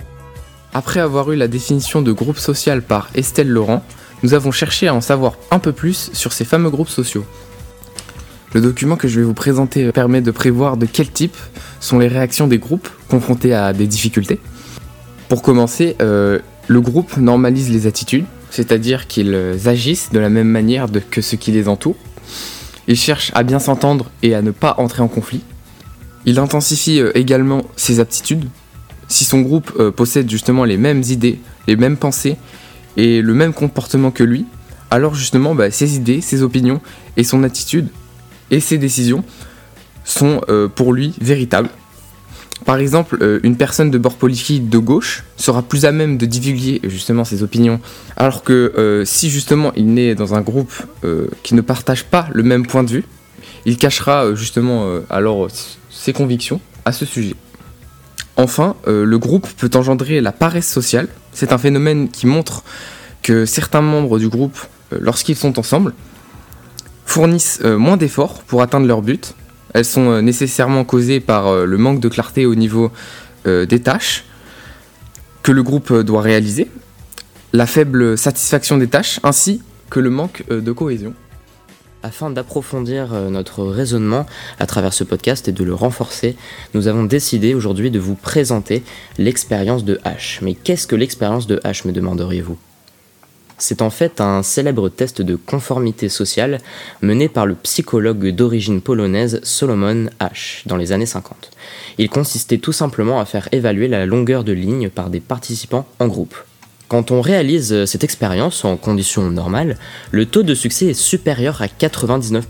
Après 0.74 1.00
avoir 1.00 1.32
eu 1.32 1.36
la 1.36 1.48
définition 1.48 2.02
de 2.02 2.12
groupe 2.12 2.38
social 2.38 2.82
par 2.82 3.10
Estelle 3.14 3.50
Laurent, 3.50 3.84
nous 4.24 4.34
avons 4.34 4.52
cherché 4.52 4.88
à 4.88 4.96
en 4.96 5.02
savoir 5.02 5.34
un 5.52 5.60
peu 5.60 5.72
plus 5.72 6.10
sur 6.14 6.34
ces 6.34 6.46
fameux 6.46 6.70
groupes 6.70 6.90
sociaux. 6.90 7.26
Le 8.54 8.62
document 8.62 8.96
que 8.96 9.08
je 9.08 9.20
vais 9.20 9.26
vous 9.26 9.34
présenter 9.34 9.92
permet 9.92 10.22
de 10.22 10.32
prévoir 10.32 10.78
de 10.78 10.86
quel 10.86 11.10
type 11.10 11.36
sont 11.80 12.00
les 12.00 12.08
réactions 12.08 12.48
des 12.48 12.60
groupes 12.60 12.88
confrontés 13.10 13.54
à 13.54 13.74
des 13.74 13.88
difficultés. 13.88 14.40
Pour 15.28 15.42
commencer, 15.42 15.96
euh, 16.02 16.40
le 16.68 16.82
groupe 16.82 17.18
normalise 17.18 17.72
les 17.72 17.88
attitudes, 17.88 18.26
c'est-à-dire 18.52 19.08
qu'ils 19.08 19.58
agissent 19.66 20.12
de 20.12 20.20
la 20.20 20.30
même 20.30 20.48
manière 20.48 20.88
que 21.10 21.22
ceux 21.22 21.38
qui 21.38 21.52
les 21.52 21.68
entourent. 21.68 21.98
Ils 22.88 22.98
cherchent 22.98 23.32
à 23.34 23.44
bien 23.44 23.60
s'entendre 23.60 24.12
et 24.22 24.36
à 24.36 24.42
ne 24.42 24.52
pas 24.52 24.76
entrer 24.78 25.02
en 25.02 25.08
conflit. 25.08 25.42
Il 26.26 26.40
intensifie 26.40 27.00
euh, 27.00 27.12
également 27.16 27.64
ses 27.76 28.00
aptitudes. 28.00 28.46
Si 29.08 29.26
son 29.26 29.42
groupe 29.42 29.72
euh, 29.80 29.92
possède 29.92 30.30
justement 30.30 30.64
les 30.64 30.78
mêmes 30.78 31.04
idées, 31.04 31.40
les 31.68 31.76
mêmes 31.76 31.98
pensées 31.98 32.38
et 32.98 33.22
le 33.22 33.34
même 33.34 33.54
comportement 33.54 34.12
que 34.12 34.24
lui, 34.24 34.46
alors 34.92 35.16
justement 35.16 35.56
bah, 35.56 35.72
ses 35.72 35.96
idées, 35.96 36.22
ses 36.22 36.44
opinions 36.44 36.82
et 37.18 37.24
son 37.24 37.44
attitude 37.44 37.88
et 38.52 38.60
ses 38.60 38.78
décisions 38.78 39.24
sont 40.06 40.42
euh, 40.50 40.68
pour 40.68 40.94
lui 40.94 41.14
véritables. 41.20 41.70
Par 42.66 42.78
exemple, 42.78 43.18
euh, 43.22 43.40
une 43.44 43.58
personne 43.58 43.92
de 43.92 43.98
bord 43.98 44.16
politique 44.16 44.70
de 44.70 44.78
gauche 44.78 45.24
sera 45.36 45.62
plus 45.62 45.86
à 45.86 45.92
même 45.92 46.18
de 46.18 46.26
divulguer 46.26 46.80
justement 46.84 47.26
ses 47.26 47.44
opinions, 47.44 47.80
alors 48.16 48.44
que 48.44 48.74
euh, 48.78 49.04
si 49.06 49.30
justement 49.30 49.74
il 49.76 49.94
naît 49.94 50.16
dans 50.16 50.34
un 50.34 50.42
groupe 50.42 50.74
euh, 51.04 51.28
qui 51.44 51.56
ne 51.56 51.62
partage 51.62 52.06
pas 52.06 52.28
le 52.32 52.44
même 52.44 52.66
point 52.66 52.84
de 52.84 52.90
vue, 52.90 53.06
il 53.66 53.78
cachera 53.78 54.36
justement 54.36 54.86
alors 55.10 55.48
ses 55.90 56.12
convictions 56.12 56.60
à 56.84 56.92
ce 56.92 57.06
sujet. 57.06 57.36
Enfin, 58.36 58.76
le 58.86 59.18
groupe 59.18 59.48
peut 59.58 59.70
engendrer 59.74 60.20
la 60.20 60.34
paresse 60.34 60.70
sociale. 60.70 61.08
C'est 61.32 61.54
un 61.54 61.58
phénomène 61.58 62.10
qui 62.10 62.28
montre 62.28 62.64
que 63.22 63.46
certains 63.46 63.80
membres 63.80 64.20
du 64.20 64.28
groupe, 64.28 64.58
lorsqu'ils 64.92 65.38
sont 65.38 65.60
ensemble, 65.60 65.94
fournissent 67.06 67.62
moins 67.64 67.96
d'efforts 67.96 68.44
pour 68.44 68.62
atteindre 68.62 68.86
leur 68.86 69.02
but. 69.02 69.34
Elles 69.74 69.86
sont 69.86 70.10
euh, 70.12 70.22
nécessairement 70.22 70.86
causées 70.86 71.20
par 71.20 71.48
euh, 71.48 71.66
le 71.66 71.78
manque 71.78 72.00
de 72.00 72.10
clarté 72.10 72.46
au 72.46 72.56
niveau 72.56 72.92
euh, 73.48 73.66
des 73.66 73.82
tâches 73.82 74.26
que 75.42 75.52
le 75.52 75.64
groupe 75.64 75.92
doit 75.92 76.22
réaliser, 76.22 76.72
la 77.52 77.68
faible 77.68 78.18
satisfaction 78.18 78.78
des 78.78 78.88
tâches, 78.88 79.20
ainsi 79.24 79.62
que 79.90 80.00
le 80.00 80.10
manque 80.10 80.46
de 80.50 80.72
cohésion. 80.72 81.14
Afin 82.02 82.30
d'approfondir 82.30 83.14
notre 83.30 83.66
raisonnement 83.66 84.26
à 84.60 84.66
travers 84.68 84.94
ce 84.94 85.04
podcast 85.04 85.50
et 85.50 85.52
de 85.52 85.66
le 85.66 85.74
renforcer, 85.74 86.38
nous 86.74 86.88
avons 86.88 87.04
décidé 87.04 87.54
aujourd'hui 87.56 87.92
de 87.92 88.00
vous 88.00 88.16
présenter 88.16 88.84
l'expérience 89.18 89.84
de 89.84 90.00
H. 90.06 90.40
Mais 90.42 90.54
qu'est-ce 90.54 90.88
que 90.88 90.96
l'expérience 90.96 91.46
de 91.46 91.58
H, 91.58 91.86
me 91.86 91.92
demanderiez-vous? 91.92 92.58
C'est 93.66 93.82
en 93.82 93.90
fait 93.90 94.20
un 94.20 94.44
célèbre 94.44 94.90
test 94.90 95.22
de 95.22 95.38
conformité 95.38 96.10
sociale 96.10 96.58
mené 97.02 97.30
par 97.30 97.46
le 97.46 97.56
psychologue 97.56 98.28
d'origine 98.32 98.82
polonaise 98.82 99.40
Solomon 99.44 100.10
H 100.20 100.64
dans 100.68 100.76
les 100.76 100.92
années 100.92 101.06
50. 101.06 101.50
Il 101.98 102.10
consistait 102.10 102.58
tout 102.58 102.74
simplement 102.74 103.22
à 103.22 103.26
faire 103.26 103.48
évaluer 103.54 103.88
la 103.88 104.06
longueur 104.06 104.44
de 104.44 104.52
ligne 104.52 104.90
par 104.90 105.10
des 105.10 105.22
participants 105.22 105.88
en 106.00 106.10
groupe. 106.10 106.36
Quand 106.90 107.12
on 107.12 107.22
réalise 107.22 107.86
cette 107.86 108.04
expérience 108.04 108.66
en 108.66 108.76
conditions 108.76 109.32
normales, 109.32 109.78
le 110.12 110.26
taux 110.26 110.44
de 110.44 110.56
succès 110.56 110.88
est 110.88 110.94
supérieur 110.94 111.62
à 111.62 111.68
99%. 111.68 112.44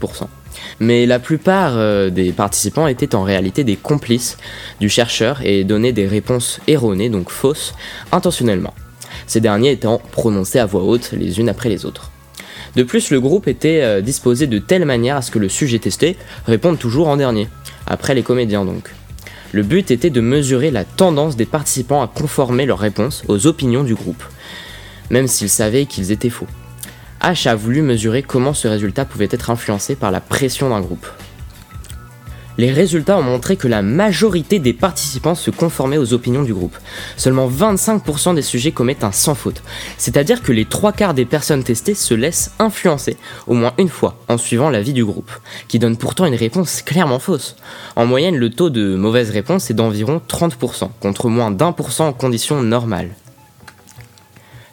Mais 0.79 1.05
la 1.05 1.19
plupart 1.19 1.73
euh, 1.77 2.09
des 2.09 2.31
participants 2.31 2.87
étaient 2.87 3.13
en 3.13 3.21
réalité 3.21 3.63
des 3.63 3.75
complices 3.75 4.35
du 4.79 4.89
chercheur 4.89 5.41
et 5.45 5.63
donnaient 5.63 5.93
des 5.93 6.07
réponses 6.07 6.59
erronées, 6.65 7.09
donc 7.09 7.29
fausses, 7.29 7.75
intentionnellement. 8.11 8.73
Ces 9.27 9.41
derniers 9.41 9.71
étant 9.71 10.01
prononcés 10.11 10.59
à 10.59 10.65
voix 10.65 10.83
haute 10.83 11.11
les 11.11 11.39
unes 11.39 11.49
après 11.49 11.69
les 11.69 11.85
autres. 11.85 12.11
De 12.75 12.83
plus, 12.83 13.11
le 13.11 13.21
groupe 13.21 13.47
était 13.47 13.81
euh, 13.81 14.01
disposé 14.01 14.47
de 14.47 14.57
telle 14.57 14.85
manière 14.85 15.17
à 15.17 15.21
ce 15.21 15.31
que 15.31 15.39
le 15.39 15.49
sujet 15.49 15.79
testé 15.79 16.17
réponde 16.47 16.79
toujours 16.79 17.07
en 17.07 17.17
dernier, 17.17 17.47
après 17.85 18.15
les 18.15 18.23
comédiens 18.23 18.65
donc. 18.65 18.89
Le 19.51 19.61
but 19.61 19.91
était 19.91 20.09
de 20.09 20.21
mesurer 20.21 20.71
la 20.71 20.83
tendance 20.83 21.35
des 21.35 21.45
participants 21.45 22.01
à 22.01 22.07
conformer 22.07 22.65
leurs 22.65 22.79
réponses 22.79 23.23
aux 23.27 23.45
opinions 23.45 23.83
du 23.83 23.93
groupe, 23.93 24.23
même 25.11 25.27
s'ils 25.27 25.49
savaient 25.49 25.85
qu'ils 25.85 26.11
étaient 26.11 26.31
faux. 26.31 26.47
H 27.21 27.47
a 27.47 27.55
voulu 27.55 27.83
mesurer 27.83 28.23
comment 28.23 28.53
ce 28.53 28.67
résultat 28.67 29.05
pouvait 29.05 29.29
être 29.29 29.51
influencé 29.51 29.95
par 29.95 30.09
la 30.09 30.21
pression 30.21 30.69
d'un 30.69 30.81
groupe. 30.81 31.07
Les 32.57 32.71
résultats 32.71 33.17
ont 33.17 33.23
montré 33.23 33.57
que 33.57 33.67
la 33.67 33.81
majorité 33.81 34.59
des 34.59 34.73
participants 34.73 35.33
se 35.33 35.49
conformaient 35.49 35.97
aux 35.97 36.13
opinions 36.13 36.43
du 36.43 36.53
groupe. 36.53 36.77
Seulement 37.17 37.49
25% 37.49 38.35
des 38.35 38.43
sujets 38.43 38.71
commettent 38.71 39.03
un 39.03 39.11
sans 39.11 39.33
faute, 39.33 39.63
c'est-à-dire 39.97 40.43
que 40.43 40.51
les 40.51 40.65
trois 40.65 40.91
quarts 40.91 41.15
des 41.15 41.25
personnes 41.25 41.63
testées 41.63 41.95
se 41.95 42.13
laissent 42.13 42.51
influencer 42.59 43.17
au 43.47 43.55
moins 43.55 43.73
une 43.79 43.89
fois 43.89 44.19
en 44.27 44.37
suivant 44.37 44.69
l'avis 44.69 44.93
du 44.93 45.03
groupe, 45.03 45.31
qui 45.67 45.79
donne 45.79 45.97
pourtant 45.97 46.25
une 46.25 46.35
réponse 46.35 46.83
clairement 46.83 47.19
fausse. 47.19 47.55
En 47.95 48.05
moyenne, 48.05 48.37
le 48.37 48.51
taux 48.51 48.69
de 48.69 48.95
mauvaise 48.95 49.31
réponse 49.31 49.71
est 49.71 49.75
d'environ 49.75 50.21
30%, 50.29 50.89
contre 50.99 51.29
moins 51.29 51.49
d'un 51.49 51.71
pour 51.71 51.91
cent 51.91 52.07
en 52.07 52.13
conditions 52.13 52.61
normales. 52.61 53.09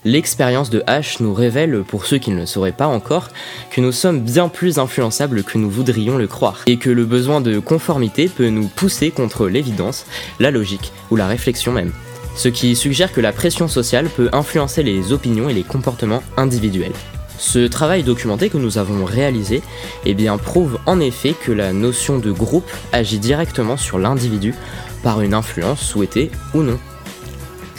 L'expérience 0.04 0.70
de 0.70 0.80
H 0.86 1.22
nous 1.22 1.34
révèle, 1.34 1.82
pour 1.86 2.06
ceux 2.06 2.16
qui 2.16 2.30
ne 2.30 2.40
le 2.40 2.46
sauraient 2.46 2.72
pas 2.72 2.86
encore, 2.86 3.28
que 3.70 3.82
nous 3.82 3.92
sommes 3.92 4.20
bien 4.20 4.48
plus 4.48 4.78
influençables 4.78 5.42
que 5.42 5.58
nous 5.58 5.68
voudrions 5.68 6.16
le 6.16 6.26
croire, 6.26 6.62
et 6.66 6.78
que 6.78 6.88
le 6.88 7.04
besoin 7.04 7.42
de 7.42 7.58
conformité 7.58 8.28
peut 8.28 8.48
nous 8.48 8.66
pousser 8.66 9.10
contre 9.10 9.46
l'évidence, 9.46 10.06
la 10.38 10.50
logique 10.50 10.92
ou 11.10 11.16
la 11.16 11.26
réflexion 11.26 11.72
même. 11.72 11.92
Ce 12.34 12.48
qui 12.48 12.76
suggère 12.76 13.12
que 13.12 13.20
la 13.20 13.32
pression 13.32 13.68
sociale 13.68 14.08
peut 14.08 14.30
influencer 14.32 14.82
les 14.82 15.12
opinions 15.12 15.50
et 15.50 15.54
les 15.54 15.64
comportements 15.64 16.22
individuels. 16.38 16.94
Ce 17.36 17.66
travail 17.66 18.02
documenté 18.02 18.48
que 18.48 18.58
nous 18.58 18.78
avons 18.78 19.04
réalisé 19.04 19.62
eh 20.06 20.14
bien, 20.14 20.38
prouve 20.38 20.78
en 20.86 20.98
effet 21.00 21.34
que 21.34 21.52
la 21.52 21.74
notion 21.74 22.18
de 22.18 22.32
groupe 22.32 22.70
agit 22.92 23.18
directement 23.18 23.76
sur 23.76 23.98
l'individu 23.98 24.54
par 25.02 25.20
une 25.20 25.34
influence 25.34 25.82
souhaitée 25.82 26.30
ou 26.54 26.62
non. 26.62 26.78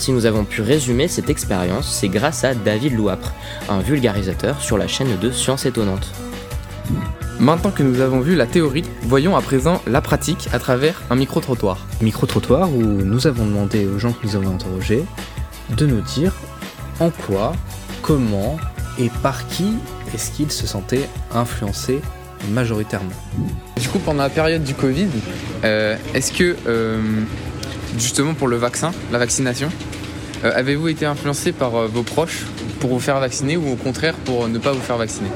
Si 0.01 0.11
nous 0.11 0.25
avons 0.25 0.45
pu 0.45 0.63
résumer 0.63 1.07
cette 1.07 1.29
expérience, 1.29 1.87
c'est 1.87 2.09
grâce 2.09 2.43
à 2.43 2.55
David 2.55 2.97
Louapre, 2.97 3.35
un 3.69 3.81
vulgarisateur 3.81 4.59
sur 4.59 4.79
la 4.79 4.87
chaîne 4.87 5.15
de 5.19 5.29
Sciences 5.29 5.67
Étonnantes. 5.67 6.11
Maintenant 7.39 7.69
que 7.69 7.83
nous 7.83 8.01
avons 8.01 8.19
vu 8.19 8.35
la 8.35 8.47
théorie, 8.47 8.83
voyons 9.03 9.35
à 9.35 9.43
présent 9.43 9.79
la 9.85 10.01
pratique 10.01 10.49
à 10.53 10.57
travers 10.57 11.03
un 11.11 11.15
micro-trottoir. 11.15 11.85
Micro-trottoir 12.01 12.73
où 12.73 12.81
nous 12.81 13.27
avons 13.27 13.45
demandé 13.45 13.85
aux 13.85 13.99
gens 13.99 14.11
que 14.11 14.25
nous 14.25 14.35
avons 14.35 14.55
interrogés 14.55 15.03
de 15.77 15.85
nous 15.85 16.01
dire 16.01 16.33
en 16.99 17.11
quoi, 17.11 17.53
comment 18.01 18.57
et 18.97 19.11
par 19.21 19.47
qui 19.49 19.75
est-ce 20.15 20.31
qu'ils 20.31 20.51
se 20.51 20.65
sentaient 20.65 21.07
influencés 21.31 22.01
majoritairement. 22.49 23.11
Du 23.79 23.87
coup, 23.87 23.99
pendant 23.99 24.23
la 24.23 24.29
période 24.29 24.63
du 24.63 24.73
Covid, 24.73 25.09
euh, 25.63 25.95
est-ce 26.15 26.31
que, 26.31 26.57
euh, 26.65 26.99
justement 27.99 28.33
pour 28.33 28.47
le 28.47 28.55
vaccin, 28.55 28.93
la 29.11 29.19
vaccination, 29.19 29.69
euh, 30.43 30.51
avez-vous 30.55 30.87
été 30.89 31.05
influencé 31.05 31.51
par 31.51 31.75
euh, 31.75 31.87
vos 31.87 32.03
proches 32.03 32.43
pour 32.79 32.89
vous 32.91 32.99
faire 32.99 33.19
vacciner 33.19 33.57
ou 33.57 33.71
au 33.71 33.75
contraire 33.75 34.15
pour 34.25 34.47
ne 34.47 34.57
pas 34.57 34.71
vous 34.71 34.81
faire 34.81 34.97
vacciner? 34.97 35.29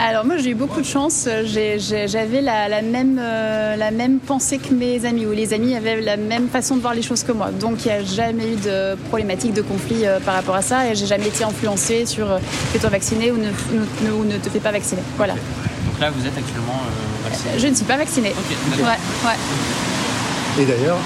Alors 0.00 0.24
moi 0.24 0.36
j'ai 0.38 0.50
eu 0.50 0.54
beaucoup 0.54 0.80
de 0.80 0.86
chance, 0.86 1.28
j'avais 1.46 2.40
la, 2.40 2.68
la 2.68 2.82
même, 2.82 3.18
euh, 3.22 3.76
la 3.76 3.90
même 3.92 4.18
pensée 4.18 4.58
que 4.58 4.74
mes 4.74 5.04
amis, 5.06 5.24
ou 5.24 5.30
les 5.32 5.54
amis 5.54 5.76
avaient 5.76 6.00
la 6.00 6.16
même 6.16 6.48
façon 6.48 6.76
de 6.76 6.80
voir 6.80 6.94
les 6.94 7.02
choses 7.02 7.22
que 7.22 7.32
moi. 7.32 7.50
Donc 7.52 7.84
il 7.84 7.88
n'y 7.88 7.94
a 7.94 8.02
jamais 8.04 8.52
eu 8.54 8.56
de 8.56 8.96
problématique, 9.08 9.54
de 9.54 9.62
conflit 9.62 10.04
euh, 10.04 10.18
par 10.20 10.34
rapport 10.34 10.56
à 10.56 10.62
ça, 10.62 10.88
et 10.90 10.94
j'ai 10.96 11.06
jamais 11.06 11.28
été 11.28 11.44
influencée 11.44 12.06
sur 12.06 12.30
euh, 12.30 12.38
fais-toi 12.72 12.90
vacciner 12.90 13.30
ou 13.30 13.36
ne, 13.36 13.46
ne- 13.46 14.12
ou 14.12 14.24
ne 14.24 14.36
te 14.36 14.48
fais 14.50 14.58
pas 14.58 14.72
vacciner. 14.72 15.02
Voilà. 15.16 15.34
Donc 15.34 16.00
là, 16.00 16.10
vous 16.10 16.26
êtes 16.26 16.36
actuellement 16.36 16.80
euh, 16.82 17.28
vacciné? 17.28 17.50
Je 17.58 17.66
ne 17.68 17.74
suis 17.74 17.84
pas 17.84 17.96
vaccinée. 17.96 18.34
Ouais, 18.78 18.84
ouais. 18.84 20.62
Et 20.62 20.66
d'ailleurs, 20.66 20.98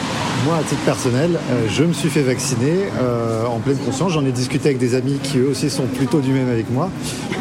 moi, 0.44 0.56
à 0.56 0.62
titre 0.62 0.80
personnel, 0.82 1.30
euh, 1.50 1.66
je 1.68 1.84
me 1.84 1.92
suis 1.92 2.08
fait 2.08 2.22
vacciner 2.22 2.84
euh, 3.00 3.44
en 3.46 3.58
pleine 3.58 3.76
conscience. 3.78 4.12
J'en 4.12 4.24
ai 4.24 4.32
discuté 4.32 4.68
avec 4.68 4.78
des 4.78 4.94
amis 4.94 5.18
qui 5.22 5.38
eux 5.38 5.48
aussi 5.48 5.68
sont 5.70 5.86
plutôt 5.86 6.20
du 6.20 6.32
même 6.32 6.48
avec 6.48 6.70
moi. 6.70 6.90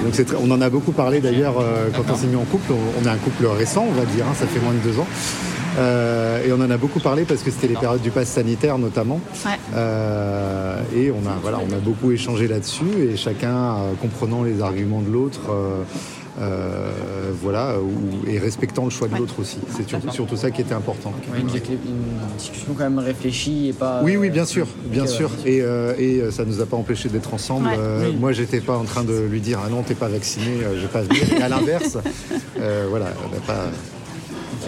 Donc 0.04 0.14
c'est 0.14 0.26
très- 0.26 0.38
on 0.38 0.50
en 0.52 0.62
a 0.62 0.70
beaucoup 0.70 0.92
parlé 0.92 1.20
d'ailleurs 1.20 1.56
euh, 1.60 1.88
quand 1.96 2.04
on 2.12 2.16
s'est 2.16 2.28
mis 2.28 2.36
en 2.36 2.44
couple. 2.46 2.72
On, 2.72 3.02
on 3.02 3.06
est 3.06 3.12
un 3.12 3.18
couple 3.18 3.46
récent, 3.48 3.86
on 3.88 3.94
va 3.94 4.06
dire, 4.06 4.26
hein, 4.30 4.34
ça 4.38 4.48
fait 4.48 4.60
moins 4.60 4.74
de 4.74 4.80
deux 4.80 5.00
ans. 5.00 5.08
Euh, 5.80 6.44
et 6.44 6.52
on 6.52 6.56
en 6.60 6.72
a 6.72 6.78
beaucoup 6.78 7.00
parlé 7.00 7.24
parce 7.24 7.44
que 7.44 7.52
c'était 7.52 7.68
les 7.68 7.76
périodes 7.76 8.02
du 8.02 8.10
pass 8.10 8.28
sanitaire 8.30 8.78
notamment. 8.80 9.20
Ouais. 9.46 9.52
Euh, 9.76 10.82
et 10.96 11.12
on 11.12 11.28
a, 11.30 11.34
voilà, 11.42 11.60
on 11.60 11.72
a 11.72 11.78
beaucoup 11.80 12.12
échangé 12.12 12.48
là-dessus 12.48 13.10
et 13.12 13.16
chacun 13.16 13.56
euh, 13.56 13.94
comprenant 14.02 14.42
les 14.44 14.62
arguments 14.62 15.02
de 15.02 15.12
l'autre. 15.12 15.40
Euh, 16.40 16.42
euh, 16.42 17.32
voilà, 17.42 17.76
ou- 17.80 18.28
et 18.30 18.38
respectant 18.40 18.84
le 18.84 18.90
choix 18.90 19.08
de 19.08 19.16
l'autre 19.16 19.40
aussi. 19.40 19.58
C'est 19.76 19.88
surtout, 19.88 20.12
surtout 20.12 20.36
ça 20.36 20.52
qui 20.52 20.62
était 20.62 20.74
important. 20.74 21.12
Oui, 21.34 21.40
une, 21.42 21.48
une 21.50 22.38
discussion 22.38 22.74
quand 22.78 22.84
même 22.84 23.00
réfléchie 23.00 23.70
et 23.70 23.74
pas. 23.74 24.02
Oui, 24.04 24.18
oui, 24.18 24.30
bien 24.30 24.46
sûr, 24.46 24.68
bien 24.86 25.08
sûr. 25.08 25.30
ouais. 25.46 25.52
Et, 25.54 25.62
euh, 25.62 25.94
et 25.98 26.20
euh, 26.22 26.32
ça 26.32 26.46
nous 26.46 26.62
a 26.62 26.66
pas 26.66 26.78
empêché 26.78 27.10
d'être 27.10 27.34
ensemble. 27.34 27.68
Ouais. 27.68 27.76
Euh, 27.78 28.08
Oui. 28.10 28.16
Moi, 28.20 28.32
j'étais 28.34 28.62
pas 28.62 28.78
en 28.78 28.84
train 28.84 29.04
de 29.04 29.20
lui 29.30 29.42
dire 29.42 29.60
ah 29.66 29.70
non, 29.70 29.82
t'es 29.84 29.96
pas 29.96 30.08
vacciné, 30.10 30.64
euh, 30.64 30.76
je 30.76 30.82
vais 30.82 30.88
pas. 30.88 31.02
Et 31.04 31.42
à 31.42 31.50
l'inverse, 31.50 31.98
euh, 32.60 32.86
voilà, 32.90 33.08
on 33.26 33.34
n'a 33.34 33.42
pas. 33.42 33.66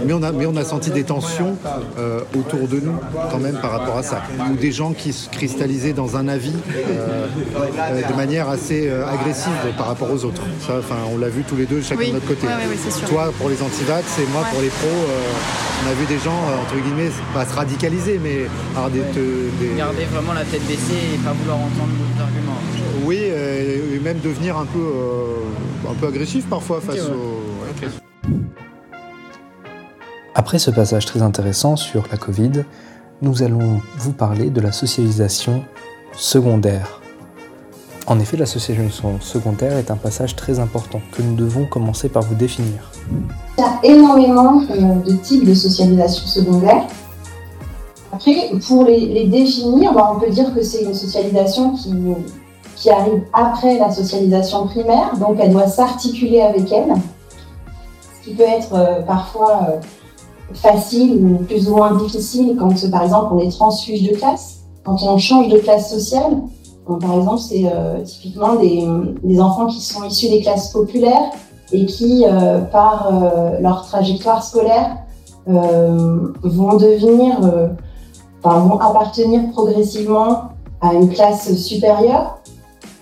Mais 0.06 0.14
on, 0.14 0.24
a, 0.24 0.32
mais 0.32 0.46
on 0.46 0.56
a 0.56 0.64
senti 0.64 0.90
des 0.92 1.04
tensions 1.04 1.56
euh, 1.98 2.22
autour 2.38 2.68
de 2.68 2.80
nous 2.80 2.96
quand 3.32 3.40
même 3.40 3.58
par 3.62 3.72
rapport 3.72 3.98
à 3.98 4.04
ça. 4.04 4.22
Ou 4.52 4.56
des 4.56 4.72
gens 4.72 4.94
qui 4.94 5.14
se 5.14 5.30
cristallisaient 5.30 5.94
dans 5.94 6.16
un 6.18 6.28
avis 6.28 6.54
euh, 6.72 7.28
euh, 7.58 8.02
de 8.10 8.14
manière 8.16 8.50
assez 8.50 8.88
euh, 8.88 9.06
agressive 9.08 9.52
par 9.78 9.88
rapport 9.88 10.12
aux 10.12 10.24
autres. 10.26 10.42
Ça, 10.66 10.76
enfin, 10.80 10.96
on 11.14 11.18
l'a 11.18 11.30
vu 11.30 11.44
tous 11.44 11.56
les 11.56 11.66
deux, 11.66 11.82
chacun 11.82 12.00
Oui. 12.02 12.08
de 12.10 12.14
notre 12.14 12.28
côté. 12.28 12.48
Ouais, 12.48 12.54
ouais, 12.54 12.60
ouais, 12.70 12.78
c'est 12.84 12.92
sûr. 12.92 13.08
Toi 13.10 13.32
pour 13.38 13.50
les 13.50 13.62
antivax 13.62 14.06
et 14.20 14.26
moi 14.32 14.42
Ouais. 14.42 14.48
pour 14.52 14.62
les 14.62 14.70
pros, 14.70 14.88
euh, 14.88 15.86
on 15.86 15.92
a 15.92 15.94
vu 15.94 16.06
des 16.06 16.20
gens, 16.20 16.32
euh, 16.32 16.62
entre 16.62 16.76
guillemets, 16.84 17.12
pas 17.34 17.46
se 17.46 17.54
radicaliser, 17.56 18.20
mais 18.24 18.46
avoir 18.76 18.90
des, 18.90 19.00
te- 19.00 19.50
des- 19.60 19.76
Garder 19.78 20.06
vraiment 20.14 20.34
la 20.34 20.44
tête 20.46 20.66
baissée 20.68 21.16
et 21.16 21.18
pas 21.18 21.32
vouloir 21.34 21.58
entendre 21.58 21.92
d'autres 22.00 22.22
arguments. 22.24 22.60
Oui, 23.06 23.18
et 23.18 24.00
même 24.04 24.20
devenir 24.24 24.58
un 24.58 24.66
peu, 24.66 24.80
euh, 24.80 25.90
un 25.90 25.94
peu 25.94 26.08
agressif 26.08 26.46
parfois 26.50 26.80
face 26.82 26.96
ouais. 26.96 27.02
Après 30.36 30.60
ce 30.60 30.70
passage 30.70 31.06
très 31.06 31.22
intéressant 31.22 31.76
sur 31.76 32.04
la 32.12 32.18
Covid, 32.18 32.64
nous 33.22 33.42
allons 33.44 33.82
vous 33.98 34.14
parler 34.14 34.50
de 34.50 34.62
la 34.62 34.72
socialisation 34.72 35.64
secondaire. 36.14 37.02
En 38.06 38.20
effet, 38.20 38.38
la 38.38 38.46
socialisation 38.46 39.20
secondaire 39.22 39.78
est 39.78 39.92
un 39.92 39.96
passage 39.96 40.36
très 40.36 40.60
important 40.60 41.02
que 41.12 41.22
nous 41.22 41.36
devons 41.36 41.66
commencer 41.66 42.10
par 42.10 42.24
vous 42.24 42.36
définir. 42.36 42.92
Il 43.58 43.62
y 43.62 43.64
a 43.64 43.80
énormément 43.96 44.62
euh, 44.70 44.96
de 45.06 45.14
types 45.14 45.46
de 45.46 45.54
socialisation 45.54 46.26
secondaire. 46.26 46.84
Après, 48.12 48.52
pour 48.68 48.86
les, 48.86 49.00
les 49.00 49.28
définir, 49.28 49.94
bah, 49.94 50.12
on 50.16 50.20
peut 50.20 50.30
dire 50.30 50.54
que 50.54 50.62
c'est 50.62 50.84
une 50.84 50.94
socialisation 50.94 51.76
qui, 51.76 51.94
qui 52.76 52.90
arrive 52.90 53.24
après 53.34 53.78
la 53.78 53.92
socialisation 53.92 54.68
primaire, 54.68 55.18
donc 55.18 55.38
elle 55.40 55.52
doit 55.52 55.68
s'articuler 55.68 56.42
avec 56.42 56.72
elle, 56.72 56.94
ce 58.20 58.30
qui 58.30 58.36
peut 58.36 58.44
être 58.44 58.74
euh, 58.74 59.02
parfois 59.02 59.68
euh, 59.70 59.80
facile 60.54 61.24
ou 61.24 61.44
plus 61.44 61.70
ou 61.70 61.76
moins 61.76 61.96
difficile 61.96 62.56
quand, 62.60 62.74
par 62.90 63.04
exemple, 63.04 63.34
on 63.34 63.40
est 63.40 63.52
transfuge 63.52 64.04
de 64.10 64.16
classe, 64.16 64.62
quand 64.84 64.98
on 65.04 65.18
change 65.18 65.50
de 65.50 65.58
classe 65.58 65.90
sociale. 65.92 66.38
Donc, 66.88 67.02
par 67.02 67.14
exemple, 67.14 67.40
c'est 67.40 67.66
euh, 67.66 68.02
typiquement 68.04 68.56
des, 68.56 68.88
des 69.24 69.40
enfants 69.40 69.68
qui 69.68 69.82
sont 69.82 70.04
issus 70.04 70.30
des 70.30 70.42
classes 70.42 70.72
populaires 70.72 71.30
et 71.72 71.86
qui, 71.86 72.26
euh, 72.26 72.62
par 72.62 73.10
euh, 73.12 73.60
leur 73.60 73.86
trajectoire 73.86 74.44
scolaire, 74.44 74.98
euh, 75.48 76.34
vont 76.42 76.78
devenir, 76.78 77.38
euh, 77.44 77.68
enfin, 78.44 78.60
vont 78.62 78.80
appartenir 78.80 79.52
progressivement 79.52 80.50
à 80.82 80.94
une 80.94 81.10
classe 81.10 81.54
supérieure. 81.56 82.40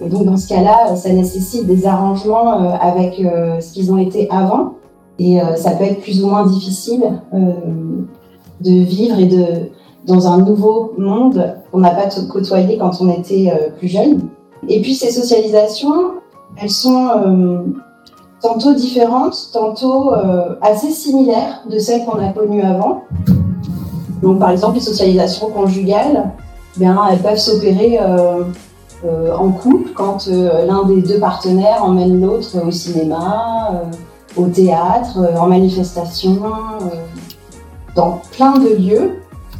Donc, 0.01 0.25
dans 0.25 0.37
ce 0.37 0.49
cas-là, 0.49 0.95
ça 0.95 1.09
nécessite 1.09 1.65
des 1.65 1.87
arrangements 1.87 2.61
euh, 2.61 2.71
avec 2.79 3.15
ce 3.15 3.73
qu'ils 3.73 3.91
ont 3.91 3.97
été 3.97 4.29
avant. 4.29 4.73
Et 5.19 5.41
euh, 5.41 5.55
ça 5.55 5.71
peut 5.71 5.83
être 5.83 6.01
plus 6.01 6.23
ou 6.23 6.27
moins 6.27 6.45
difficile 6.45 7.03
euh, 7.33 7.53
de 8.61 8.71
vivre 8.71 9.19
et 9.19 9.25
de, 9.25 9.45
dans 10.05 10.27
un 10.27 10.37
nouveau 10.37 10.93
monde 10.97 11.55
qu'on 11.71 11.79
n'a 11.79 11.91
pas 11.91 12.07
côtoyé 12.29 12.77
quand 12.77 13.01
on 13.01 13.09
était 13.09 13.51
euh, 13.51 13.69
plus 13.77 13.87
jeune. 13.87 14.21
Et 14.67 14.81
puis 14.81 14.93
ces 14.93 15.11
socialisations, 15.11 16.13
elles 16.61 16.69
sont 16.69 17.09
tantôt 18.41 18.73
différentes, 18.73 19.49
tantôt 19.53 20.11
assez 20.61 20.89
similaires 20.89 21.61
de 21.69 21.77
celles 21.77 22.05
qu'on 22.05 22.17
a 22.17 22.29
connues 22.29 22.63
avant. 22.63 23.03
Donc 24.23 24.39
par 24.39 24.49
exemple 24.49 24.75
les 24.75 24.81
socialisations 24.81 25.49
conjugales, 25.51 26.31
bien, 26.75 26.99
elles 27.11 27.19
peuvent 27.19 27.37
s'opérer 27.37 27.99
en 29.39 29.51
couple 29.51 29.91
quand 29.95 30.27
l'un 30.27 30.85
des 30.85 31.03
deux 31.03 31.19
partenaires 31.19 31.83
emmène 31.83 32.19
l'autre 32.19 32.65
au 32.67 32.71
cinéma, 32.71 33.83
au 34.37 34.47
théâtre, 34.47 35.17
euh, 35.17 35.37
en 35.37 35.47
manifestation, 35.47 36.39
euh, 36.81 36.95
dans 37.95 38.21
plein 38.31 38.57
de 38.57 38.69
lieux 38.75 39.19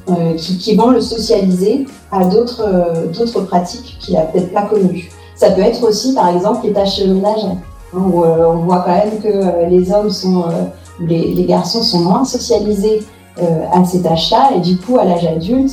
euh, 0.10 0.36
qui, 0.36 0.76
vont 0.76 0.90
le 0.90 1.02
socialiser 1.02 1.86
à 2.12 2.24
d'autres 2.24 3.42
pratiques 3.48 3.98
qu'il 4.00 4.14
n'a 4.14 4.22
peut-être 4.22 4.54
pas 4.54 4.62
connues. 4.64 5.10
Ça 5.36 5.52
peut 5.52 5.62
être 5.62 5.84
aussi, 5.84 6.14
par 6.14 6.30
exemple, 6.30 6.66
les 6.66 6.74
tâches 6.74 7.00
ménagères, 7.02 7.58
hein, 7.94 8.00
où 8.00 8.24
on 8.24 8.58
voit 8.58 8.80
quand 8.86 8.96
même 8.96 9.20
que 9.22 9.70
les 9.70 9.92
hommes 9.92 10.10
sont, 10.10 10.46
les, 11.00 11.34
les 11.34 11.46
garçons 11.46 11.84
sont 11.84 12.00
moins 12.00 12.26
socialisés 12.26 13.04
à 13.72 13.84
ces 13.86 14.02
tâches-là, 14.02 14.52
et 14.56 14.62
du 14.62 14.78
coup, 14.78 14.98
à 14.98 15.04
l'âge 15.04 15.26
adulte, 15.26 15.72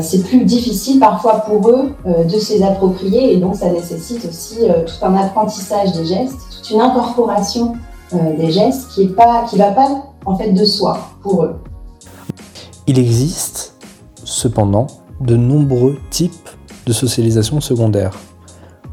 c'est 0.00 0.22
plus 0.22 0.44
difficile 0.44 0.98
parfois 0.98 1.40
pour 1.40 1.68
eux 1.68 1.90
de 2.06 2.38
se 2.38 2.54
les 2.54 2.62
approprier, 2.62 3.34
et 3.34 3.36
donc 3.38 3.56
ça 3.56 3.68
nécessite 3.70 4.24
aussi 4.26 4.58
tout 4.58 5.04
un 5.04 5.14
apprentissage 5.16 5.92
des 5.92 6.06
gestes, 6.06 6.38
toute 6.56 6.70
une 6.70 6.80
incorporation 6.80 7.74
des 8.12 8.50
gestes 8.50 8.88
qui 8.90 9.08
qui 9.08 9.58
va 9.58 9.72
pas 9.72 9.88
en 10.24 10.36
fait 10.36 10.52
de 10.52 10.64
soi 10.64 10.98
pour 11.22 11.44
eux. 11.44 11.56
Il 12.86 12.98
existe 12.98 13.74
cependant 14.24 14.86
de 15.20 15.36
nombreux 15.36 15.96
types 16.10 16.48
de 16.86 16.92
socialisation 16.92 17.60
secondaire. 17.60 18.12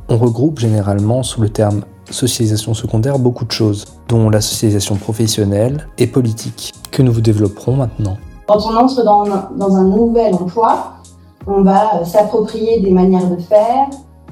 On 0.09 0.17
regroupe 0.17 0.59
généralement 0.59 1.23
sous 1.23 1.41
le 1.41 1.49
terme 1.49 1.83
socialisation 2.09 2.73
secondaire 2.73 3.19
beaucoup 3.19 3.45
de 3.45 3.51
choses, 3.51 3.85
dont 4.07 4.29
la 4.29 4.41
socialisation 4.41 4.95
professionnelle 4.95 5.87
et 5.97 6.07
politique, 6.07 6.73
que 6.91 7.01
nous 7.01 7.11
vous 7.11 7.21
développerons 7.21 7.75
maintenant. 7.75 8.17
Quand 8.47 8.59
on 8.65 8.75
entre 8.75 9.03
dans, 9.03 9.25
dans 9.55 9.75
un 9.75 9.83
nouvel 9.85 10.33
emploi, 10.35 10.93
on 11.47 11.61
va 11.61 11.95
euh, 11.95 12.05
s'approprier 12.05 12.79
des 12.79 12.91
manières 12.91 13.29
de 13.29 13.37
faire, 13.37 13.87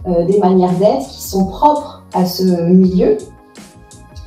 euh, 0.07 0.25
des 0.25 0.39
manières 0.39 0.73
d'être 0.73 1.07
qui 1.07 1.21
sont 1.21 1.45
propres 1.45 2.03
à 2.13 2.25
ce 2.25 2.43
milieu. 2.69 3.17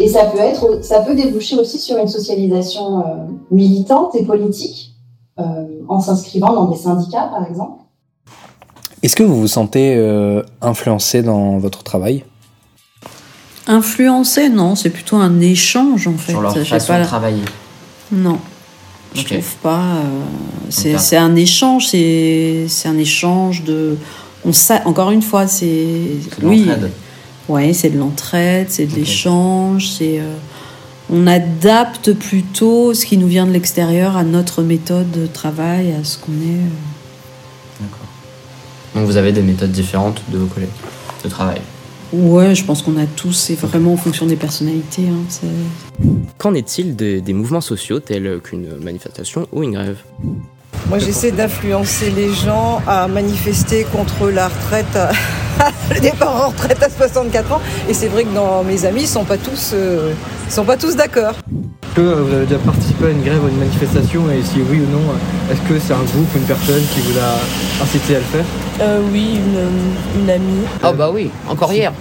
Et 0.00 0.08
ça 0.08 0.24
peut, 0.26 0.38
être, 0.38 0.80
ça 0.84 1.00
peut 1.00 1.14
déboucher 1.14 1.56
aussi 1.56 1.78
sur 1.78 1.96
une 1.98 2.08
socialisation 2.08 2.98
euh, 3.00 3.02
militante 3.50 4.14
et 4.16 4.24
politique, 4.24 4.92
euh, 5.38 5.42
en 5.88 6.00
s'inscrivant 6.00 6.52
dans 6.52 6.64
des 6.70 6.76
syndicats 6.76 7.28
par 7.32 7.46
exemple. 7.48 7.82
Est-ce 9.02 9.14
que 9.16 9.22
vous 9.22 9.40
vous 9.40 9.48
sentez 9.48 9.94
euh, 9.96 10.42
influencé 10.62 11.22
dans 11.22 11.58
votre 11.58 11.82
travail? 11.84 12.24
Influencer, 13.66 14.48
non, 14.50 14.74
c'est 14.74 14.90
plutôt 14.90 15.16
un 15.16 15.40
échange 15.40 16.06
en 16.08 16.16
fait. 16.18 16.32
Sur 16.32 16.42
leur 16.42 16.56
façon 16.56 16.86
pas 16.88 16.94
de 16.94 17.00
la- 17.00 17.06
travailler. 17.06 17.42
Non. 18.12 18.38
Je 19.14 19.20
Ok. 19.20 19.28
trouve 19.28 19.54
pas. 19.62 19.80
euh, 19.80 20.20
c'est 20.70 21.16
un 21.16 21.36
échange, 21.36 21.86
c'est 21.88 22.66
un 22.86 22.98
échange 22.98 23.62
de. 23.64 23.96
On 24.44 24.52
s'a- 24.52 24.82
encore 24.86 25.12
une 25.12 25.22
fois, 25.22 25.46
c'est. 25.46 25.86
Oui. 26.42 26.68
Ouais, 27.48 27.72
c'est 27.72 27.90
de 27.90 27.98
l'entraide, 27.98 28.68
c'est 28.70 28.86
de 28.86 28.94
l'échange, 28.94 29.88
c'est. 29.88 30.18
euh, 30.20 30.34
on 31.10 31.26
adapte 31.26 32.14
plutôt 32.14 32.94
ce 32.94 33.04
qui 33.04 33.18
nous 33.18 33.26
vient 33.26 33.46
de 33.46 33.52
l'extérieur 33.52 34.16
à 34.16 34.24
notre 34.24 34.62
méthode 34.62 35.10
de 35.10 35.26
travail, 35.26 35.92
à 35.92 36.02
ce 36.04 36.16
qu'on 36.18 36.32
est. 36.32 36.56
euh. 36.62 37.80
D'accord. 37.80 38.06
Donc 38.94 39.04
vous 39.04 39.16
avez 39.18 39.32
des 39.32 39.42
méthodes 39.42 39.72
différentes 39.72 40.22
de 40.32 40.38
vos 40.38 40.46
collègues 40.46 40.70
de 41.22 41.28
travail? 41.28 41.60
Ouais, 42.12 42.54
je 42.54 42.64
pense 42.64 42.80
qu'on 42.80 42.96
a 42.96 43.06
tous, 43.06 43.32
c'est 43.32 43.56
vraiment 43.56 43.92
en 43.94 43.96
fonction 43.96 44.24
des 44.24 44.36
personnalités. 44.36 45.08
hein, 45.08 45.18
c'est- 45.28 45.46
Qu'en 46.38 46.54
est-il 46.54 46.94
des, 46.96 47.20
des 47.20 47.32
mouvements 47.32 47.60
sociaux 47.60 47.98
tels 48.00 48.40
qu'une 48.42 48.76
manifestation 48.80 49.46
ou 49.52 49.62
une 49.64 49.72
grève? 49.72 49.98
Moi, 50.88 50.99
j'essaie 50.99 51.31
d'influencer 51.33 52.11
les 52.11 52.33
gens 52.33 52.81
à 52.87 53.09
manifester 53.09 53.87
contre 53.90 54.29
la 54.31 54.49
retraite, 54.49 54.94
à- 54.97 55.12
le 55.94 56.01
départ 56.01 56.47
en 56.47 56.49
retraite 56.51 56.83
à 56.83 56.90
64 56.90 57.53
ans. 57.53 57.61
Et 57.88 57.94
c'est 57.94 58.09
vrai 58.09 58.25
que 58.25 58.35
dans 58.35 58.62
mes 58.64 58.85
amis, 58.85 59.03
ils 59.03 59.07
sont 59.09 59.25
pas 59.25 59.38
tous, 59.38 59.70
euh, 59.75 60.12
ils 60.47 60.53
sont 60.53 60.64
pas 60.64 60.77
tous 60.77 60.94
d'accord. 60.94 61.33
Est-ce 61.33 61.94
que 61.97 62.01
vous 62.01 62.35
avez 62.35 62.44
déjà 62.47 62.59
participé 62.59 63.07
à 63.07 63.11
une 63.11 63.23
grève 63.23 63.42
ou 63.44 63.49
une 63.49 63.59
manifestation 63.59 64.23
et 64.31 64.42
si 64.42 64.57
oui 64.68 64.81
ou 64.81 64.90
non, 64.92 65.03
est-ce 65.51 65.61
que 65.73 65.79
c'est 65.79 65.92
un 65.94 65.99
groupe 66.03 66.29
ou 66.35 66.38
une 66.38 66.44
personne 66.44 66.83
qui 66.92 67.01
vous 67.01 67.18
a 67.18 67.83
incité 67.85 68.16
à 68.16 68.18
le 68.18 68.25
faire? 68.25 68.44
Euh, 68.83 69.01
oui, 69.12 69.37
une, 69.37 70.20
une 70.23 70.31
amie. 70.31 70.64
Ah 70.83 70.92
bah 70.92 71.11
oui, 71.12 71.31
encore 71.49 71.73
hier. 71.73 71.92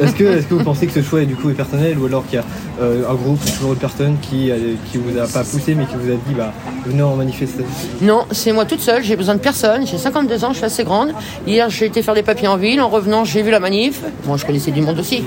Est-ce 0.00 0.14
que, 0.14 0.24
est 0.38 0.48
que 0.48 0.54
vous 0.54 0.64
pensez 0.64 0.86
que 0.86 0.92
ce 0.92 1.02
choix 1.02 1.22
est 1.22 1.26
du 1.26 1.34
coup 1.34 1.50
est 1.50 1.54
personnel 1.54 1.98
ou 1.98 2.06
alors 2.06 2.24
qu'il 2.26 2.36
y 2.36 2.38
a 2.38 2.44
euh, 2.80 3.08
un 3.08 3.14
groupe 3.14 3.40
ou 3.44 3.50
toujours 3.50 3.72
une 3.72 3.78
personne 3.78 4.16
qui, 4.20 4.50
euh, 4.50 4.74
qui 4.90 4.98
vous 4.98 5.18
a 5.18 5.26
pas 5.26 5.44
poussé 5.44 5.74
mais 5.74 5.84
qui 5.86 5.94
vous 5.94 6.10
a 6.10 6.14
dit 6.14 6.34
bah 6.36 6.52
venez 6.86 7.02
en 7.02 7.16
manifester? 7.16 7.64
Non, 8.00 8.26
c'est 8.30 8.52
moi 8.52 8.64
toute 8.64 8.80
seule, 8.80 9.02
j'ai 9.02 9.16
besoin 9.16 9.34
de 9.34 9.40
personne, 9.40 9.86
j'ai 9.86 9.98
52 9.98 10.44
ans, 10.44 10.52
je 10.52 10.56
suis 10.56 10.64
assez 10.64 10.84
grande. 10.84 11.12
Hier, 11.46 11.68
j'ai 11.70 11.86
été 11.86 12.02
faire 12.02 12.14
des 12.14 12.22
papiers 12.22 12.48
en 12.48 12.56
ville, 12.56 12.80
en 12.80 12.88
revenant, 12.88 13.24
j'ai 13.24 13.42
vu 13.42 13.50
la 13.50 13.60
manif. 13.60 14.00
Moi, 14.26 14.36
je 14.36 14.46
connaissais 14.46 14.70
du 14.70 14.80
monde 14.80 14.98
aussi. 14.98 15.22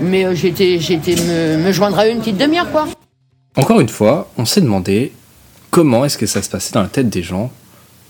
Mais 0.00 0.24
euh, 0.24 0.34
j'ai 0.34 0.48
été, 0.48 1.16
me, 1.16 1.58
me 1.58 1.72
joindre 1.72 1.98
à 1.98 2.06
eux 2.06 2.10
une 2.10 2.18
petite 2.18 2.38
demi-heure, 2.38 2.70
quoi. 2.70 2.86
Encore 3.56 3.80
une 3.80 3.88
fois, 3.88 4.30
on 4.38 4.44
s'est 4.44 4.62
demandé 4.62 5.12
comment 5.70 6.04
est-ce 6.04 6.18
que 6.18 6.26
ça 6.26 6.42
se 6.42 6.48
passait 6.48 6.72
dans 6.72 6.82
la 6.82 6.88
tête 6.88 7.08
des 7.08 7.22
gens 7.22 7.50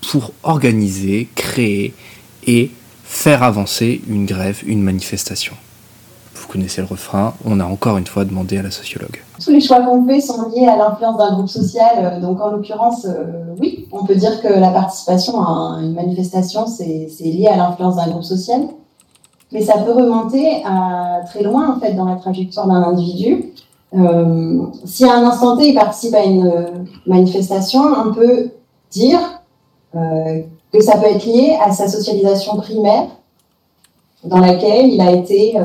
pour 0.09 0.33
organiser, 0.43 1.27
créer 1.35 1.93
et 2.47 2.71
faire 3.03 3.43
avancer 3.43 4.01
une 4.07 4.25
grève, 4.25 4.61
une 4.65 4.81
manifestation. 4.81 5.53
Connaissez 6.53 6.81
le 6.81 6.87
refrain, 6.87 7.33
on 7.45 7.59
a 7.59 7.65
encore 7.65 7.97
une 7.97 8.05
fois 8.05 8.25
demandé 8.25 8.59
à 8.59 8.61
la 8.61 8.69
sociologue. 8.69 9.23
Tous 9.43 9.49
les 9.49 9.59
choix 9.59 9.81
qu'on 9.81 10.05
fait 10.05 10.21
sont 10.21 10.51
liés 10.51 10.67
à 10.67 10.75
l'influence 10.75 11.17
d'un 11.17 11.33
groupe 11.33 11.49
social. 11.49 11.95
euh, 11.97 12.19
Donc, 12.19 12.39
en 12.39 12.51
l'occurrence, 12.51 13.05
euh, 13.05 13.55
oui, 13.59 13.87
on 13.91 14.05
peut 14.05 14.13
dire 14.13 14.39
que 14.39 14.49
la 14.49 14.69
participation 14.69 15.41
à 15.41 15.79
une 15.81 15.95
manifestation, 15.95 16.67
c'est 16.67 17.09
lié 17.23 17.47
à 17.47 17.57
l'influence 17.57 17.95
d'un 17.95 18.07
groupe 18.07 18.23
social. 18.23 18.67
Mais 19.51 19.63
ça 19.63 19.79
peut 19.79 19.93
remonter 19.93 20.61
à 20.63 21.21
très 21.25 21.41
loin, 21.41 21.75
en 21.75 21.79
fait, 21.79 21.93
dans 21.93 22.05
la 22.05 22.17
trajectoire 22.17 22.67
d'un 22.67 22.83
individu. 22.83 23.45
Euh, 23.95 24.61
si 24.85 25.05
à 25.05 25.15
un 25.15 25.23
instant 25.23 25.57
T, 25.57 25.69
il 25.69 25.73
participe 25.73 26.13
à 26.13 26.23
une 26.23 26.85
manifestation, 27.07 27.81
on 28.05 28.13
peut 28.13 28.51
dire 28.91 29.19
que 29.93 30.81
ça 30.81 30.97
peut 30.99 31.07
être 31.07 31.25
lié 31.25 31.57
à 31.63 31.71
sa 31.71 31.87
socialisation 31.87 32.57
primaire, 32.57 33.07
dans 34.23 34.39
laquelle 34.39 34.87
il 34.87 35.01
a 35.01 35.11
été 35.11 35.55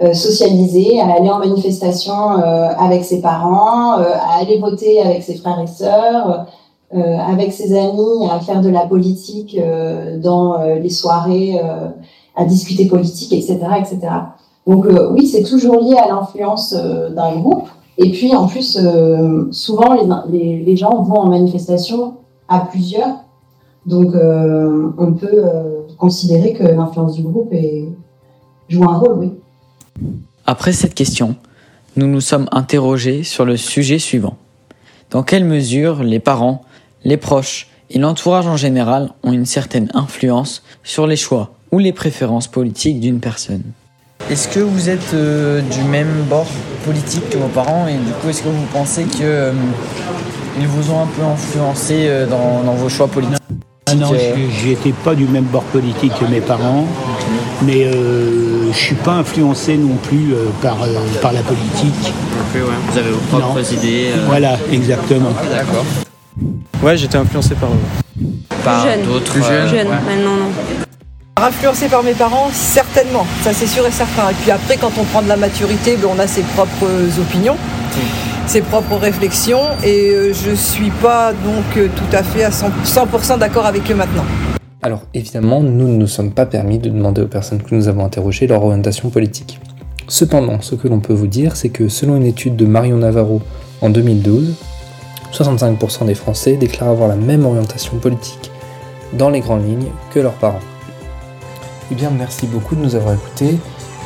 euh, 0.00 0.14
socialisé 0.14 0.98
à 1.00 1.12
aller 1.12 1.28
en 1.28 1.38
manifestation 1.38 2.32
euh, 2.32 2.70
avec 2.78 3.04
ses 3.04 3.20
parents, 3.20 3.98
euh, 3.98 4.04
à 4.14 4.40
aller 4.40 4.58
voter 4.58 5.02
avec 5.02 5.22
ses 5.22 5.34
frères 5.34 5.60
et 5.60 5.66
sœurs, 5.66 6.46
avec 6.94 7.52
ses 7.54 7.74
amis, 7.74 8.28
à 8.30 8.38
faire 8.40 8.60
de 8.60 8.68
la 8.68 8.86
politique 8.86 9.58
dans 10.22 10.58
les 10.62 10.90
soirées, 10.90 11.58
à 12.36 12.44
discuter 12.44 12.84
politique, 12.84 13.32
etc., 13.32 13.60
etc. 13.78 13.98
Donc 14.66 14.84
oui, 15.12 15.26
c'est 15.26 15.42
toujours 15.42 15.80
lié 15.80 15.96
à 15.96 16.08
l'influence 16.08 16.74
d'un 16.74 17.36
groupe. 17.36 17.66
Et 17.96 18.10
puis 18.10 18.36
en 18.36 18.46
plus, 18.46 18.78
souvent 19.52 19.94
les, 20.30 20.58
les, 20.62 20.76
gens 20.76 21.00
vont 21.00 21.16
en 21.16 21.30
manifestation 21.30 22.16
à 22.46 22.60
plusieurs. 22.60 23.24
Donc 23.86 24.12
on 24.14 25.14
peut 25.14 25.44
considérer 25.96 26.52
que 26.52 26.64
l'influence 26.64 27.14
du 27.14 27.22
groupe 27.22 27.54
joue 28.68 28.84
un 28.84 28.98
rôle, 28.98 29.18
oui. 29.18 29.32
Après 30.46 30.72
cette 30.72 30.94
question, 30.94 31.36
nous 31.96 32.06
nous 32.06 32.20
sommes 32.20 32.48
interrogés 32.52 33.22
sur 33.22 33.44
le 33.44 33.56
sujet 33.56 33.98
suivant. 33.98 34.36
Dans 35.10 35.22
quelle 35.22 35.44
mesure 35.44 36.02
les 36.02 36.20
parents, 36.20 36.64
les 37.04 37.16
proches 37.16 37.68
et 37.90 37.98
l'entourage 37.98 38.46
en 38.46 38.56
général 38.56 39.10
ont 39.22 39.32
une 39.32 39.46
certaine 39.46 39.90
influence 39.94 40.62
sur 40.82 41.06
les 41.06 41.16
choix 41.16 41.52
ou 41.70 41.78
les 41.78 41.92
préférences 41.92 42.48
politiques 42.48 43.00
d'une 43.00 43.20
personne? 43.20 43.62
Est-ce 44.30 44.48
que 44.48 44.60
vous 44.60 44.88
êtes 44.88 45.14
euh, 45.14 45.60
du 45.60 45.82
même 45.82 46.24
bord 46.30 46.46
politique 46.84 47.28
que 47.28 47.38
vos 47.38 47.48
parents 47.48 47.86
et 47.88 47.94
du 47.94 48.12
coup 48.20 48.28
est-ce 48.28 48.42
que 48.42 48.48
vous 48.48 48.66
pensez 48.72 49.02
que 49.04 49.22
euh, 49.22 49.52
ils 50.58 50.66
vous 50.66 50.90
ont 50.92 51.02
un 51.02 51.06
peu 51.06 51.22
influencé 51.22 52.06
euh, 52.06 52.26
dans, 52.26 52.62
dans 52.62 52.74
vos 52.74 52.88
choix 52.88 53.08
politiques? 53.08 53.38
Ah 53.86 53.94
non, 53.94 54.12
je 54.14 54.68
n'étais 54.68 54.92
pas 55.04 55.14
du 55.14 55.26
même 55.26 55.44
bord 55.44 55.64
politique 55.64 56.12
que 56.18 56.24
mes 56.24 56.40
parents, 56.40 56.86
mais 57.62 57.84
euh, 57.84 58.61
je 58.72 58.78
suis 58.78 58.94
pas 58.94 59.12
influencé 59.12 59.76
non 59.76 59.96
plus 60.02 60.32
euh, 60.32 60.46
par, 60.62 60.82
euh, 60.82 60.86
par 61.20 61.32
la 61.32 61.40
politique. 61.42 62.12
Vous 62.54 62.98
avez 62.98 63.10
vos 63.10 63.18
propres 63.38 63.58
Non. 63.58 63.62
idées. 63.78 64.10
euh, 64.16 64.24
Voilà, 64.26 64.56
exactement. 64.72 65.30
D'accord. 65.50 65.84
Ouais, 66.82 66.96
j'étais 66.96 67.16
influencé 67.18 67.54
par 67.54 67.70
eux. 67.70 68.24
Par 68.64 68.82
jeune. 68.86 69.02
d'autres. 69.02 69.32
Plus 69.32 69.42
jeune. 69.42 69.68
Jeune, 69.68 69.88
ouais. 69.88 69.94
maintenant 70.16 70.36
non. 70.36 70.50
Influencé 71.44 71.88
par 71.88 72.02
mes 72.02 72.12
parents, 72.12 72.50
certainement, 72.52 73.26
ça 73.42 73.52
c'est 73.52 73.66
sûr 73.66 73.84
et 73.86 73.90
certain. 73.90 74.30
Et 74.30 74.34
puis 74.34 74.50
après, 74.50 74.76
quand 74.76 74.92
on 74.98 75.04
prend 75.04 75.22
de 75.22 75.28
la 75.28 75.36
maturité, 75.36 75.96
ben, 76.00 76.08
on 76.14 76.18
a 76.20 76.26
ses 76.26 76.42
propres 76.42 76.86
opinions, 77.20 77.56
ses 78.46 78.60
propres 78.60 78.96
réflexions, 78.96 79.62
et 79.82 80.30
je 80.32 80.54
suis 80.54 80.90
pas 80.90 81.32
donc 81.32 81.90
tout 81.96 82.16
à 82.16 82.22
fait 82.22 82.44
à 82.44 82.50
100%, 82.50 82.70
100% 82.84 83.38
d'accord 83.38 83.66
avec 83.66 83.90
eux 83.90 83.94
maintenant. 83.94 84.24
Alors 84.84 85.02
évidemment, 85.14 85.60
nous 85.62 85.86
ne 85.86 85.96
nous 85.96 86.08
sommes 86.08 86.32
pas 86.32 86.44
permis 86.44 86.80
de 86.80 86.90
demander 86.90 87.22
aux 87.22 87.28
personnes 87.28 87.62
que 87.62 87.72
nous 87.72 87.86
avons 87.86 88.04
interrogées 88.04 88.48
leur 88.48 88.64
orientation 88.64 89.10
politique. 89.10 89.60
Cependant, 90.08 90.60
ce 90.60 90.74
que 90.74 90.88
l'on 90.88 90.98
peut 90.98 91.12
vous 91.12 91.28
dire, 91.28 91.54
c'est 91.54 91.68
que 91.68 91.88
selon 91.88 92.16
une 92.16 92.26
étude 92.26 92.56
de 92.56 92.66
Marion 92.66 92.96
Navarro 92.96 93.40
en 93.80 93.90
2012, 93.90 94.54
65% 95.32 96.06
des 96.06 96.16
Français 96.16 96.56
déclarent 96.56 96.88
avoir 96.88 97.08
la 97.08 97.14
même 97.14 97.46
orientation 97.46 97.96
politique 97.98 98.50
dans 99.12 99.30
les 99.30 99.38
grandes 99.38 99.64
lignes 99.64 99.90
que 100.12 100.18
leurs 100.18 100.34
parents. 100.34 100.58
Eh 101.92 101.94
bien, 101.94 102.10
merci 102.10 102.48
beaucoup 102.48 102.74
de 102.74 102.80
nous 102.80 102.96
avoir 102.96 103.14
écoutés. 103.14 103.58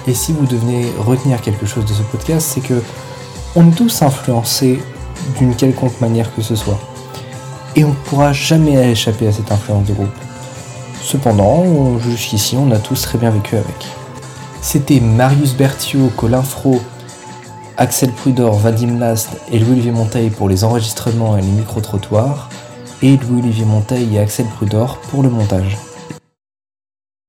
Et 0.07 0.12
si 0.12 0.33
vous 0.33 0.45
devenez 0.45 0.85
retenir 0.99 1.41
quelque 1.41 1.65
chose 1.65 1.87
de 1.87 1.93
ce 1.95 2.03
podcast, 2.03 2.47
c'est 2.53 2.61
que 2.61 2.83
on 3.55 3.67
est 3.67 3.75
tous 3.75 4.03
influencés 4.03 4.79
d'une 5.39 5.57
quelconque 5.57 5.99
manière 6.03 6.35
que 6.35 6.43
ce 6.43 6.55
soit. 6.55 6.79
Et 7.77 7.85
on 7.85 7.89
ne 7.89 7.95
pourra 7.95 8.35
jamais 8.35 8.91
échapper 8.91 9.27
à 9.27 9.33
cette 9.33 9.51
influence 9.51 9.87
de 9.87 9.95
groupe. 9.95 10.11
Cependant, 11.07 12.01
jusqu'ici, 12.01 12.57
on 12.57 12.73
a 12.73 12.79
tous 12.81 13.01
très 13.03 13.16
bien 13.16 13.31
vécu 13.31 13.55
avec. 13.55 13.87
C'était 14.61 14.99
Marius 14.99 15.55
Berthiaud, 15.55 16.11
Colin 16.16 16.42
Fro, 16.42 16.81
Axel 17.77 18.11
Prudor, 18.11 18.55
Vadim 18.59 18.99
Last 18.99 19.31
et 19.53 19.61
Louis-Olivier 19.61 19.92
Monteil 19.92 20.31
pour 20.31 20.49
les 20.49 20.64
enregistrements 20.64 21.37
et 21.37 21.42
les 21.42 21.47
micro-trottoirs, 21.47 22.49
et 23.03 23.19
Louis-Olivier 23.19 23.66
Monteil 23.66 24.16
et 24.16 24.19
Axel 24.19 24.47
Prudor 24.47 24.99
pour 25.09 25.23
le 25.23 25.31
montage. 25.31 25.79